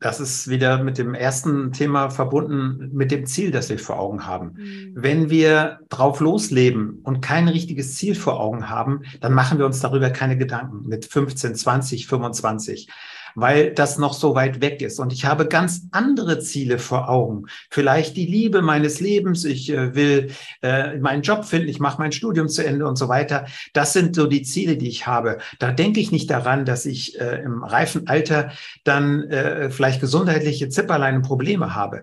Das 0.00 0.18
ist 0.18 0.48
wieder 0.48 0.82
mit 0.82 0.96
dem 0.96 1.12
ersten 1.12 1.72
Thema 1.72 2.08
verbunden, 2.08 2.88
mit 2.94 3.10
dem 3.10 3.26
Ziel, 3.26 3.50
das 3.50 3.68
wir 3.68 3.78
vor 3.78 4.00
Augen 4.00 4.26
haben. 4.26 4.54
Mhm. 4.56 4.92
Wenn 4.94 5.30
wir 5.30 5.80
drauf 5.90 6.20
losleben 6.20 7.00
und 7.02 7.20
kein 7.20 7.48
richtiges 7.48 7.96
Ziel 7.96 8.14
vor 8.14 8.40
Augen 8.40 8.70
haben, 8.70 9.02
dann 9.20 9.34
machen 9.34 9.58
wir 9.58 9.66
uns 9.66 9.80
darüber 9.80 10.08
keine 10.08 10.38
Gedanken 10.38 10.88
mit 10.88 11.04
15, 11.04 11.54
20, 11.54 12.06
25 12.06 12.88
weil 13.34 13.72
das 13.72 13.98
noch 13.98 14.14
so 14.14 14.34
weit 14.34 14.60
weg 14.60 14.82
ist. 14.82 14.98
Und 14.98 15.12
ich 15.12 15.24
habe 15.24 15.46
ganz 15.46 15.82
andere 15.90 16.40
Ziele 16.40 16.78
vor 16.78 17.08
Augen. 17.08 17.46
Vielleicht 17.70 18.16
die 18.16 18.26
Liebe 18.26 18.62
meines 18.62 19.00
Lebens. 19.00 19.44
Ich 19.44 19.70
äh, 19.70 19.94
will 19.94 20.30
äh, 20.62 20.98
meinen 20.98 21.22
Job 21.22 21.44
finden. 21.44 21.68
Ich 21.68 21.80
mache 21.80 22.00
mein 22.00 22.12
Studium 22.12 22.48
zu 22.48 22.64
Ende 22.64 22.86
und 22.86 22.96
so 22.96 23.08
weiter. 23.08 23.46
Das 23.72 23.92
sind 23.92 24.14
so 24.14 24.26
die 24.26 24.42
Ziele, 24.42 24.76
die 24.76 24.88
ich 24.88 25.06
habe. 25.06 25.38
Da 25.58 25.72
denke 25.72 26.00
ich 26.00 26.12
nicht 26.12 26.30
daran, 26.30 26.64
dass 26.64 26.86
ich 26.86 27.20
äh, 27.20 27.42
im 27.42 27.62
reifen 27.62 28.08
Alter 28.08 28.52
dann 28.84 29.24
äh, 29.24 29.70
vielleicht 29.70 30.00
gesundheitliche 30.00 30.68
Zipperlein 30.68 31.22
Probleme 31.22 31.74
habe. 31.74 32.02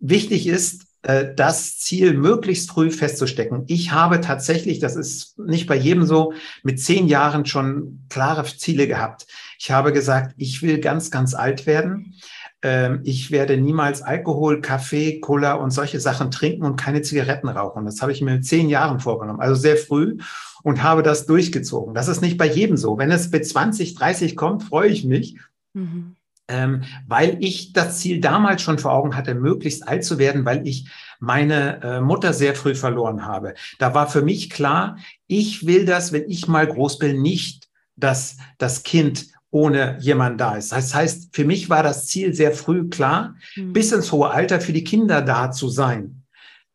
Wichtig 0.00 0.46
ist, 0.46 0.88
äh, 1.02 1.34
das 1.34 1.78
Ziel 1.78 2.14
möglichst 2.14 2.70
früh 2.70 2.90
festzustecken. 2.90 3.64
Ich 3.66 3.92
habe 3.92 4.20
tatsächlich, 4.20 4.78
das 4.78 4.96
ist 4.96 5.38
nicht 5.38 5.66
bei 5.66 5.76
jedem 5.76 6.04
so, 6.04 6.32
mit 6.62 6.80
zehn 6.80 7.06
Jahren 7.06 7.46
schon 7.46 8.04
klare 8.08 8.44
Ziele 8.44 8.88
gehabt. 8.88 9.26
Ich 9.58 9.70
habe 9.70 9.92
gesagt, 9.92 10.34
ich 10.36 10.62
will 10.62 10.78
ganz, 10.78 11.10
ganz 11.10 11.34
alt 11.34 11.66
werden. 11.66 12.14
Ähm, 12.62 13.00
ich 13.04 13.30
werde 13.30 13.56
niemals 13.56 14.02
Alkohol, 14.02 14.60
Kaffee, 14.60 15.20
Cola 15.20 15.54
und 15.54 15.70
solche 15.70 16.00
Sachen 16.00 16.30
trinken 16.30 16.64
und 16.64 16.76
keine 16.76 17.02
Zigaretten 17.02 17.48
rauchen. 17.48 17.84
Das 17.84 18.00
habe 18.00 18.12
ich 18.12 18.22
mir 18.22 18.34
mit 18.34 18.46
zehn 18.46 18.68
Jahren 18.68 19.00
vorgenommen, 19.00 19.40
also 19.40 19.54
sehr 19.54 19.76
früh 19.76 20.18
und 20.62 20.82
habe 20.82 21.02
das 21.02 21.26
durchgezogen. 21.26 21.94
Das 21.94 22.08
ist 22.08 22.22
nicht 22.22 22.38
bei 22.38 22.46
jedem 22.46 22.76
so. 22.76 22.98
Wenn 22.98 23.10
es 23.10 23.30
mit 23.30 23.46
20, 23.46 23.94
30 23.94 24.36
kommt, 24.36 24.62
freue 24.62 24.88
ich 24.88 25.04
mich. 25.04 25.36
Mhm 25.74 26.16
ähm, 26.48 26.84
weil 27.06 27.36
ich 27.40 27.72
das 27.72 27.98
Ziel 27.98 28.20
damals 28.20 28.62
schon 28.62 28.78
vor 28.78 28.92
Augen 28.92 29.14
hatte, 29.14 29.34
möglichst 29.34 29.86
alt 29.86 30.04
zu 30.04 30.18
werden, 30.18 30.44
weil 30.44 30.66
ich 30.66 30.88
meine 31.20 31.82
äh, 31.82 32.00
Mutter 32.00 32.32
sehr 32.32 32.54
früh 32.54 32.74
verloren 32.74 33.26
habe. 33.26 33.54
Da 33.78 33.94
war 33.94 34.08
für 34.08 34.22
mich 34.22 34.50
klar, 34.50 34.96
ich 35.26 35.66
will 35.66 35.84
das, 35.84 36.12
wenn 36.12 36.28
ich 36.28 36.48
mal 36.48 36.66
groß 36.66 36.98
bin, 36.98 37.20
nicht, 37.20 37.68
dass 37.96 38.38
das 38.56 38.82
Kind 38.82 39.28
ohne 39.50 39.96
jemand 40.00 40.40
da 40.40 40.56
ist. 40.56 40.72
Das 40.72 40.94
heißt, 40.94 41.34
für 41.34 41.44
mich 41.44 41.70
war 41.70 41.82
das 41.82 42.06
Ziel 42.06 42.34
sehr 42.34 42.52
früh 42.52 42.88
klar, 42.88 43.34
mhm. 43.56 43.72
bis 43.72 43.92
ins 43.92 44.12
hohe 44.12 44.30
Alter 44.30 44.60
für 44.60 44.72
die 44.72 44.84
Kinder 44.84 45.22
da 45.22 45.50
zu 45.50 45.68
sein. 45.68 46.22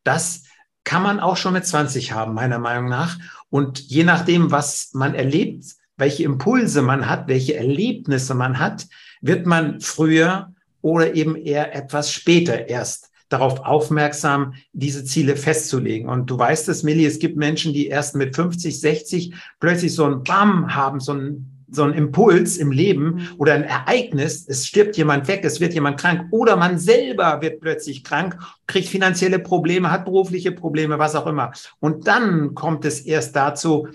Das 0.03 0.43
kann 0.83 1.03
man 1.03 1.19
auch 1.19 1.37
schon 1.37 1.53
mit 1.53 1.65
20 1.65 2.11
haben, 2.11 2.33
meiner 2.33 2.59
Meinung 2.59 2.89
nach. 2.89 3.17
Und 3.49 3.79
je 3.79 4.03
nachdem, 4.03 4.51
was 4.51 4.89
man 4.93 5.13
erlebt, 5.13 5.65
welche 5.97 6.23
Impulse 6.23 6.81
man 6.81 7.07
hat, 7.07 7.27
welche 7.27 7.55
Erlebnisse 7.55 8.33
man 8.33 8.59
hat, 8.59 8.87
wird 9.21 9.45
man 9.45 9.79
früher 9.79 10.53
oder 10.81 11.13
eben 11.13 11.35
eher 11.35 11.75
etwas 11.75 12.11
später 12.11 12.67
erst 12.67 13.11
darauf 13.29 13.61
aufmerksam, 13.61 14.53
diese 14.73 15.05
Ziele 15.05 15.35
festzulegen. 15.35 16.09
Und 16.09 16.29
du 16.29 16.37
weißt 16.37 16.69
es, 16.69 16.83
Millie, 16.83 17.07
es 17.07 17.19
gibt 17.19 17.37
Menschen, 17.37 17.73
die 17.73 17.87
erst 17.87 18.15
mit 18.15 18.35
50, 18.35 18.79
60 18.79 19.33
plötzlich 19.59 19.93
so 19.95 20.05
ein 20.05 20.23
Bam 20.23 20.75
haben, 20.75 20.99
so 20.99 21.13
ein 21.13 21.52
so 21.73 21.83
ein 21.83 21.93
Impuls 21.93 22.57
im 22.57 22.71
Leben 22.71 23.05
mhm. 23.05 23.27
oder 23.37 23.53
ein 23.53 23.63
Ereignis, 23.63 24.47
es 24.47 24.67
stirbt 24.67 24.95
jemand 24.97 25.27
weg, 25.27 25.43
es 25.43 25.59
wird 25.59 25.73
jemand 25.73 25.99
krank 25.99 26.27
oder 26.31 26.55
man 26.55 26.77
selber 26.77 27.41
wird 27.41 27.61
plötzlich 27.61 28.03
krank, 28.03 28.37
kriegt 28.67 28.87
finanzielle 28.87 29.39
Probleme, 29.39 29.91
hat 29.91 30.05
berufliche 30.05 30.51
Probleme, 30.51 30.99
was 30.99 31.15
auch 31.15 31.27
immer. 31.27 31.51
Und 31.79 32.07
dann 32.07 32.53
kommt 32.53 32.85
es 32.85 33.01
erst 33.01 33.35
dazu, 33.35 33.87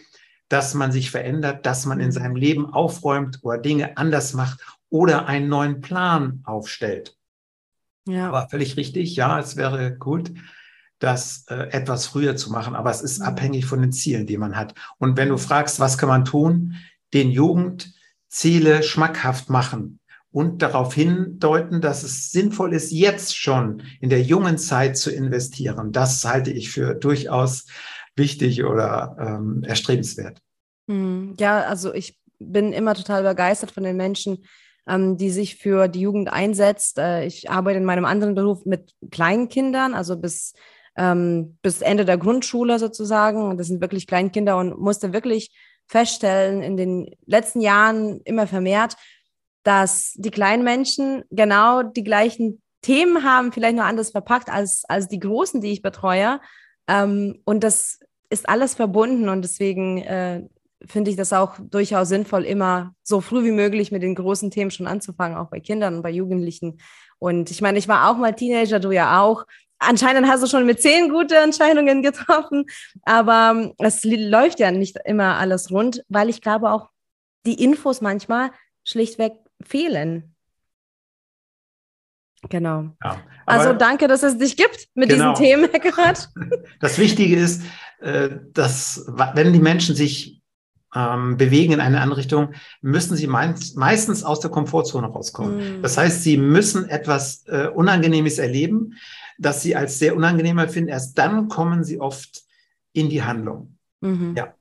dass 0.48 0.74
man 0.74 0.92
sich 0.92 1.10
verändert, 1.10 1.66
dass 1.66 1.86
man 1.86 2.00
in 2.00 2.12
seinem 2.12 2.36
Leben 2.36 2.72
aufräumt 2.72 3.40
oder 3.42 3.58
Dinge 3.58 3.96
anders 3.96 4.34
macht 4.34 4.60
oder 4.90 5.26
einen 5.26 5.48
neuen 5.48 5.80
Plan 5.80 6.40
aufstellt. 6.44 7.16
Ja. 8.06 8.28
Aber 8.28 8.48
völlig 8.48 8.76
richtig, 8.76 9.14
ja, 9.16 9.38
es 9.38 9.56
wäre 9.56 9.94
gut, 9.94 10.32
das 10.98 11.44
äh, 11.48 11.70
etwas 11.70 12.06
früher 12.06 12.36
zu 12.36 12.50
machen, 12.50 12.74
aber 12.74 12.90
es 12.90 13.02
ist 13.02 13.20
mhm. 13.20 13.26
abhängig 13.26 13.66
von 13.66 13.80
den 13.80 13.92
Zielen, 13.92 14.26
die 14.26 14.38
man 14.38 14.56
hat. 14.56 14.74
Und 14.98 15.16
wenn 15.16 15.28
du 15.28 15.36
fragst, 15.36 15.78
was 15.78 15.98
kann 15.98 16.08
man 16.08 16.24
tun, 16.24 16.74
den 17.14 17.30
Jugendziele 17.30 18.82
schmackhaft 18.82 19.50
machen 19.50 20.00
und 20.30 20.62
darauf 20.62 20.94
hindeuten, 20.94 21.80
dass 21.80 22.02
es 22.02 22.30
sinnvoll 22.30 22.74
ist, 22.74 22.92
jetzt 22.92 23.36
schon 23.36 23.82
in 24.00 24.10
der 24.10 24.22
jungen 24.22 24.58
Zeit 24.58 24.96
zu 24.96 25.10
investieren. 25.10 25.92
Das 25.92 26.24
halte 26.24 26.50
ich 26.50 26.70
für 26.70 26.94
durchaus 26.94 27.66
wichtig 28.16 28.64
oder 28.64 29.16
ähm, 29.20 29.64
erstrebenswert. 29.64 30.38
Mhm. 30.86 31.34
Ja, 31.38 31.60
also 31.62 31.94
ich 31.94 32.18
bin 32.38 32.72
immer 32.72 32.94
total 32.94 33.22
begeistert 33.22 33.70
von 33.70 33.84
den 33.84 33.96
Menschen, 33.96 34.44
ähm, 34.86 35.16
die 35.16 35.30
sich 35.30 35.56
für 35.56 35.88
die 35.88 36.00
Jugend 36.00 36.32
einsetzt. 36.32 36.98
Äh, 36.98 37.24
ich 37.24 37.50
arbeite 37.50 37.78
in 37.78 37.84
meinem 37.84 38.04
anderen 38.04 38.34
Beruf 38.34 38.64
mit 38.64 38.92
Kleinkindern, 39.10 39.94
also 39.94 40.16
bis, 40.16 40.54
ähm, 40.96 41.58
bis 41.62 41.80
Ende 41.80 42.04
der 42.04 42.18
Grundschule 42.18 42.78
sozusagen. 42.78 43.56
Das 43.56 43.68
sind 43.68 43.80
wirklich 43.80 44.06
Kleinkinder 44.06 44.56
und 44.58 44.78
musste 44.78 45.12
wirklich 45.12 45.56
feststellen 45.88 46.62
in 46.62 46.76
den 46.76 47.10
letzten 47.26 47.60
Jahren 47.60 48.20
immer 48.24 48.46
vermehrt, 48.46 48.96
dass 49.64 50.12
die 50.16 50.30
kleinen 50.30 50.64
Menschen 50.64 51.24
genau 51.30 51.82
die 51.82 52.04
gleichen 52.04 52.62
Themen 52.82 53.24
haben, 53.24 53.52
vielleicht 53.52 53.76
nur 53.76 53.84
anders 53.84 54.10
verpackt 54.10 54.50
als, 54.50 54.84
als 54.88 55.08
die 55.08 55.18
großen, 55.18 55.60
die 55.60 55.72
ich 55.72 55.82
betreue. 55.82 56.40
Ähm, 56.86 57.40
und 57.44 57.64
das 57.64 57.98
ist 58.30 58.48
alles 58.48 58.74
verbunden 58.74 59.28
und 59.28 59.42
deswegen 59.42 59.98
äh, 59.98 60.42
finde 60.86 61.10
ich 61.10 61.16
das 61.16 61.32
auch 61.32 61.56
durchaus 61.58 62.08
sinnvoll, 62.08 62.44
immer 62.44 62.94
so 63.02 63.20
früh 63.20 63.44
wie 63.44 63.52
möglich 63.52 63.90
mit 63.90 64.02
den 64.02 64.14
großen 64.14 64.50
Themen 64.50 64.70
schon 64.70 64.86
anzufangen, 64.86 65.36
auch 65.36 65.50
bei 65.50 65.60
Kindern 65.60 65.96
und 65.96 66.02
bei 66.02 66.10
Jugendlichen. 66.10 66.78
Und 67.18 67.50
ich 67.50 67.60
meine, 67.60 67.78
ich 67.78 67.88
war 67.88 68.10
auch 68.10 68.16
mal 68.16 68.34
Teenager, 68.34 68.78
du 68.78 68.92
ja 68.92 69.20
auch. 69.20 69.44
Anscheinend 69.78 70.28
hast 70.28 70.42
du 70.42 70.48
schon 70.48 70.66
mit 70.66 70.82
zehn 70.82 71.08
gute 71.10 71.36
Entscheidungen 71.36 72.02
getroffen, 72.02 72.66
aber 73.02 73.52
ähm, 73.54 73.74
es 73.78 74.04
läuft 74.04 74.58
ja 74.60 74.70
nicht 74.70 74.96
immer 75.04 75.36
alles 75.36 75.70
rund, 75.70 76.02
weil 76.08 76.28
ich 76.28 76.40
glaube 76.40 76.70
auch, 76.70 76.90
die 77.46 77.62
Infos 77.62 78.00
manchmal 78.00 78.50
schlichtweg 78.84 79.34
fehlen. 79.62 80.34
Genau. 82.48 82.90
Ja, 83.02 83.20
also 83.46 83.72
danke, 83.72 84.06
dass 84.06 84.22
es 84.22 84.38
dich 84.38 84.56
gibt 84.56 84.88
mit 84.94 85.08
genau. 85.08 85.32
diesen 85.32 85.44
Themen, 85.44 85.68
Herr 85.70 85.80
Gerhard. 85.80 86.28
Das 86.80 86.98
Wichtige 86.98 87.36
ist, 87.36 87.62
äh, 88.00 88.30
dass 88.52 89.04
wenn 89.34 89.52
die 89.52 89.58
Menschen 89.58 89.96
sich 89.96 90.40
ähm, 90.94 91.36
bewegen 91.36 91.72
in 91.72 91.80
eine 91.80 92.00
andere 92.00 92.20
Richtung, 92.20 92.54
müssen 92.80 93.16
sie 93.16 93.26
meist, 93.26 93.76
meistens 93.76 94.24
aus 94.24 94.40
der 94.40 94.50
Komfortzone 94.50 95.08
rauskommen. 95.08 95.80
Mm. 95.80 95.82
Das 95.82 95.98
heißt, 95.98 96.22
sie 96.22 96.36
müssen 96.36 96.88
etwas 96.88 97.44
äh, 97.46 97.68
Unangenehmes 97.68 98.38
erleben, 98.38 98.94
das 99.38 99.62
sie 99.62 99.74
als 99.74 99.98
sehr 99.98 100.14
unangenehm 100.14 100.58
empfinden. 100.58 100.90
Erst 100.90 101.16
dann 101.16 101.48
kommen 101.48 101.84
sie 101.84 102.00
oft 102.00 102.42
in 102.92 103.08
die 103.08 103.22
Handlung. 103.22 103.78
Mhm. 104.00 104.34
Ja. 104.36 104.54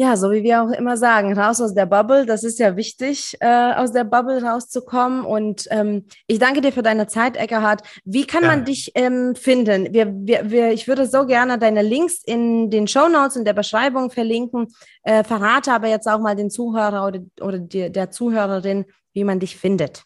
Ja, 0.00 0.16
so 0.16 0.30
wie 0.30 0.44
wir 0.44 0.62
auch 0.62 0.70
immer 0.70 0.96
sagen, 0.96 1.36
raus 1.36 1.60
aus 1.60 1.74
der 1.74 1.86
Bubble. 1.86 2.24
Das 2.24 2.44
ist 2.44 2.60
ja 2.60 2.76
wichtig, 2.76 3.36
äh, 3.40 3.72
aus 3.74 3.90
der 3.90 4.04
Bubble 4.04 4.40
rauszukommen. 4.40 5.24
Und 5.24 5.66
ähm, 5.70 6.04
ich 6.28 6.38
danke 6.38 6.60
dir 6.60 6.70
für 6.70 6.84
deine 6.84 7.08
Zeit, 7.08 7.36
Eckhard. 7.36 7.82
Wie 8.04 8.24
kann 8.24 8.44
ja. 8.44 8.50
man 8.50 8.64
dich 8.64 8.92
ähm, 8.94 9.34
finden? 9.34 9.92
Wir, 9.92 10.14
wir, 10.14 10.52
wir, 10.52 10.70
ich 10.70 10.86
würde 10.86 11.04
so 11.08 11.26
gerne 11.26 11.58
deine 11.58 11.82
Links 11.82 12.22
in 12.24 12.70
den 12.70 12.86
Show 12.86 13.08
Notes 13.08 13.34
in 13.34 13.44
der 13.44 13.54
Beschreibung 13.54 14.12
verlinken. 14.12 14.68
Äh, 15.02 15.24
verrate 15.24 15.72
aber 15.72 15.88
jetzt 15.88 16.06
auch 16.06 16.20
mal 16.20 16.36
den 16.36 16.50
Zuhörer 16.50 17.04
oder, 17.04 17.20
oder 17.40 17.58
die, 17.58 17.90
der 17.90 18.12
Zuhörerin, 18.12 18.84
wie 19.14 19.24
man 19.24 19.40
dich 19.40 19.56
findet. 19.56 20.04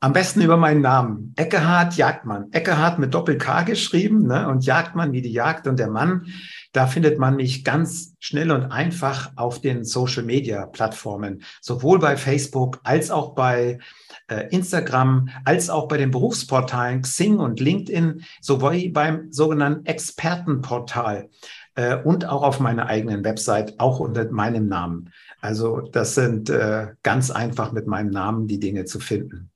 Am 0.00 0.12
besten 0.12 0.42
über 0.42 0.56
meinen 0.56 0.80
Namen. 0.80 1.32
Eckehard 1.34 1.96
Jagdmann. 1.96 2.52
Eckehard 2.52 3.00
mit 3.00 3.12
Doppel-K 3.14 3.62
geschrieben 3.62 4.28
ne? 4.28 4.48
und 4.48 4.64
Jagdmann 4.64 5.10
wie 5.10 5.22
die 5.22 5.32
Jagd 5.32 5.66
und 5.66 5.76
der 5.76 5.90
Mann. 5.90 6.26
Da 6.72 6.86
findet 6.86 7.18
man 7.18 7.34
mich 7.34 7.64
ganz 7.64 8.14
schnell 8.20 8.52
und 8.52 8.70
einfach 8.70 9.32
auf 9.34 9.60
den 9.60 9.82
Social-Media-Plattformen, 9.82 11.42
sowohl 11.60 11.98
bei 11.98 12.16
Facebook 12.16 12.78
als 12.84 13.10
auch 13.10 13.34
bei 13.34 13.80
äh, 14.28 14.46
Instagram, 14.50 15.30
als 15.44 15.68
auch 15.68 15.88
bei 15.88 15.96
den 15.96 16.12
Berufsportalen 16.12 17.02
Xing 17.02 17.40
und 17.40 17.58
LinkedIn, 17.58 18.22
sowie 18.40 18.90
beim 18.90 19.32
sogenannten 19.32 19.84
Expertenportal 19.84 21.28
äh, 21.74 21.96
und 21.96 22.24
auch 22.24 22.44
auf 22.44 22.60
meiner 22.60 22.86
eigenen 22.86 23.24
Website, 23.24 23.80
auch 23.80 23.98
unter 23.98 24.30
meinem 24.30 24.68
Namen. 24.68 25.10
Also 25.40 25.80
das 25.80 26.14
sind 26.14 26.50
äh, 26.50 26.88
ganz 27.02 27.32
einfach 27.32 27.72
mit 27.72 27.88
meinem 27.88 28.10
Namen 28.10 28.46
die 28.46 28.60
Dinge 28.60 28.84
zu 28.84 29.00
finden. 29.00 29.50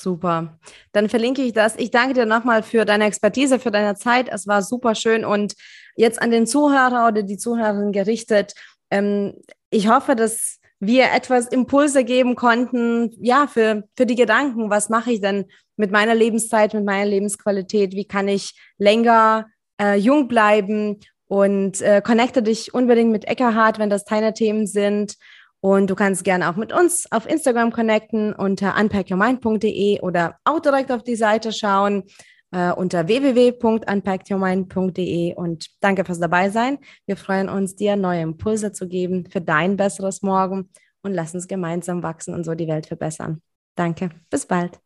Super. 0.00 0.58
Dann 0.92 1.08
verlinke 1.08 1.42
ich 1.42 1.52
das. 1.52 1.76
Ich 1.76 1.90
danke 1.90 2.14
dir 2.14 2.26
nochmal 2.26 2.62
für 2.62 2.84
deine 2.84 3.04
Expertise, 3.04 3.58
für 3.58 3.70
deine 3.70 3.96
Zeit. 3.96 4.28
Es 4.28 4.46
war 4.46 4.62
super 4.62 4.94
schön 4.94 5.24
und 5.24 5.54
jetzt 5.96 6.22
an 6.22 6.30
den 6.30 6.46
Zuhörer 6.46 7.08
oder 7.08 7.22
die 7.22 7.36
Zuhörerin 7.36 7.92
gerichtet. 7.92 8.54
Ähm, 8.90 9.34
ich 9.70 9.88
hoffe, 9.88 10.14
dass 10.14 10.60
wir 10.80 11.12
etwas 11.12 11.48
Impulse 11.48 12.04
geben 12.04 12.36
konnten, 12.36 13.10
ja, 13.20 13.48
für, 13.48 13.84
für 13.96 14.06
die 14.06 14.14
Gedanken. 14.14 14.70
Was 14.70 14.88
mache 14.88 15.12
ich 15.12 15.20
denn 15.20 15.46
mit 15.76 15.90
meiner 15.90 16.14
Lebenszeit, 16.14 16.74
mit 16.74 16.84
meiner 16.84 17.06
Lebensqualität? 17.06 17.94
Wie 17.94 18.06
kann 18.06 18.28
ich 18.28 18.54
länger 18.78 19.46
äh, 19.80 19.96
jung 19.96 20.28
bleiben? 20.28 21.00
Und 21.30 21.82
äh, 21.82 22.00
connecte 22.00 22.42
dich 22.42 22.72
unbedingt 22.72 23.10
mit 23.10 23.26
Eckerhard, 23.26 23.78
wenn 23.78 23.90
das 23.90 24.06
deine 24.06 24.32
Themen 24.32 24.66
sind. 24.66 25.16
Und 25.60 25.90
du 25.90 25.96
kannst 25.96 26.24
gerne 26.24 26.48
auch 26.48 26.56
mit 26.56 26.72
uns 26.72 27.10
auf 27.10 27.28
Instagram 27.28 27.72
connecten 27.72 28.32
unter 28.32 28.78
unpackyourmind.de 28.78 30.00
oder 30.00 30.36
auch 30.44 30.60
direkt 30.60 30.92
auf 30.92 31.02
die 31.02 31.16
Seite 31.16 31.52
schauen 31.52 32.04
äh, 32.52 32.70
unter 32.72 33.08
www.unpackyourmind.de 33.08 35.34
und 35.34 35.66
danke 35.80 36.04
fürs 36.04 36.20
dabei 36.20 36.50
sein. 36.50 36.78
Wir 37.06 37.16
freuen 37.16 37.48
uns, 37.48 37.74
dir 37.74 37.96
neue 37.96 38.20
Impulse 38.22 38.70
zu 38.72 38.86
geben 38.88 39.26
für 39.30 39.40
dein 39.40 39.76
besseres 39.76 40.22
Morgen 40.22 40.70
und 41.02 41.12
lass 41.12 41.34
uns 41.34 41.48
gemeinsam 41.48 42.02
wachsen 42.02 42.34
und 42.34 42.44
so 42.44 42.54
die 42.54 42.68
Welt 42.68 42.86
verbessern. 42.86 43.42
Danke, 43.74 44.10
bis 44.30 44.46
bald. 44.46 44.78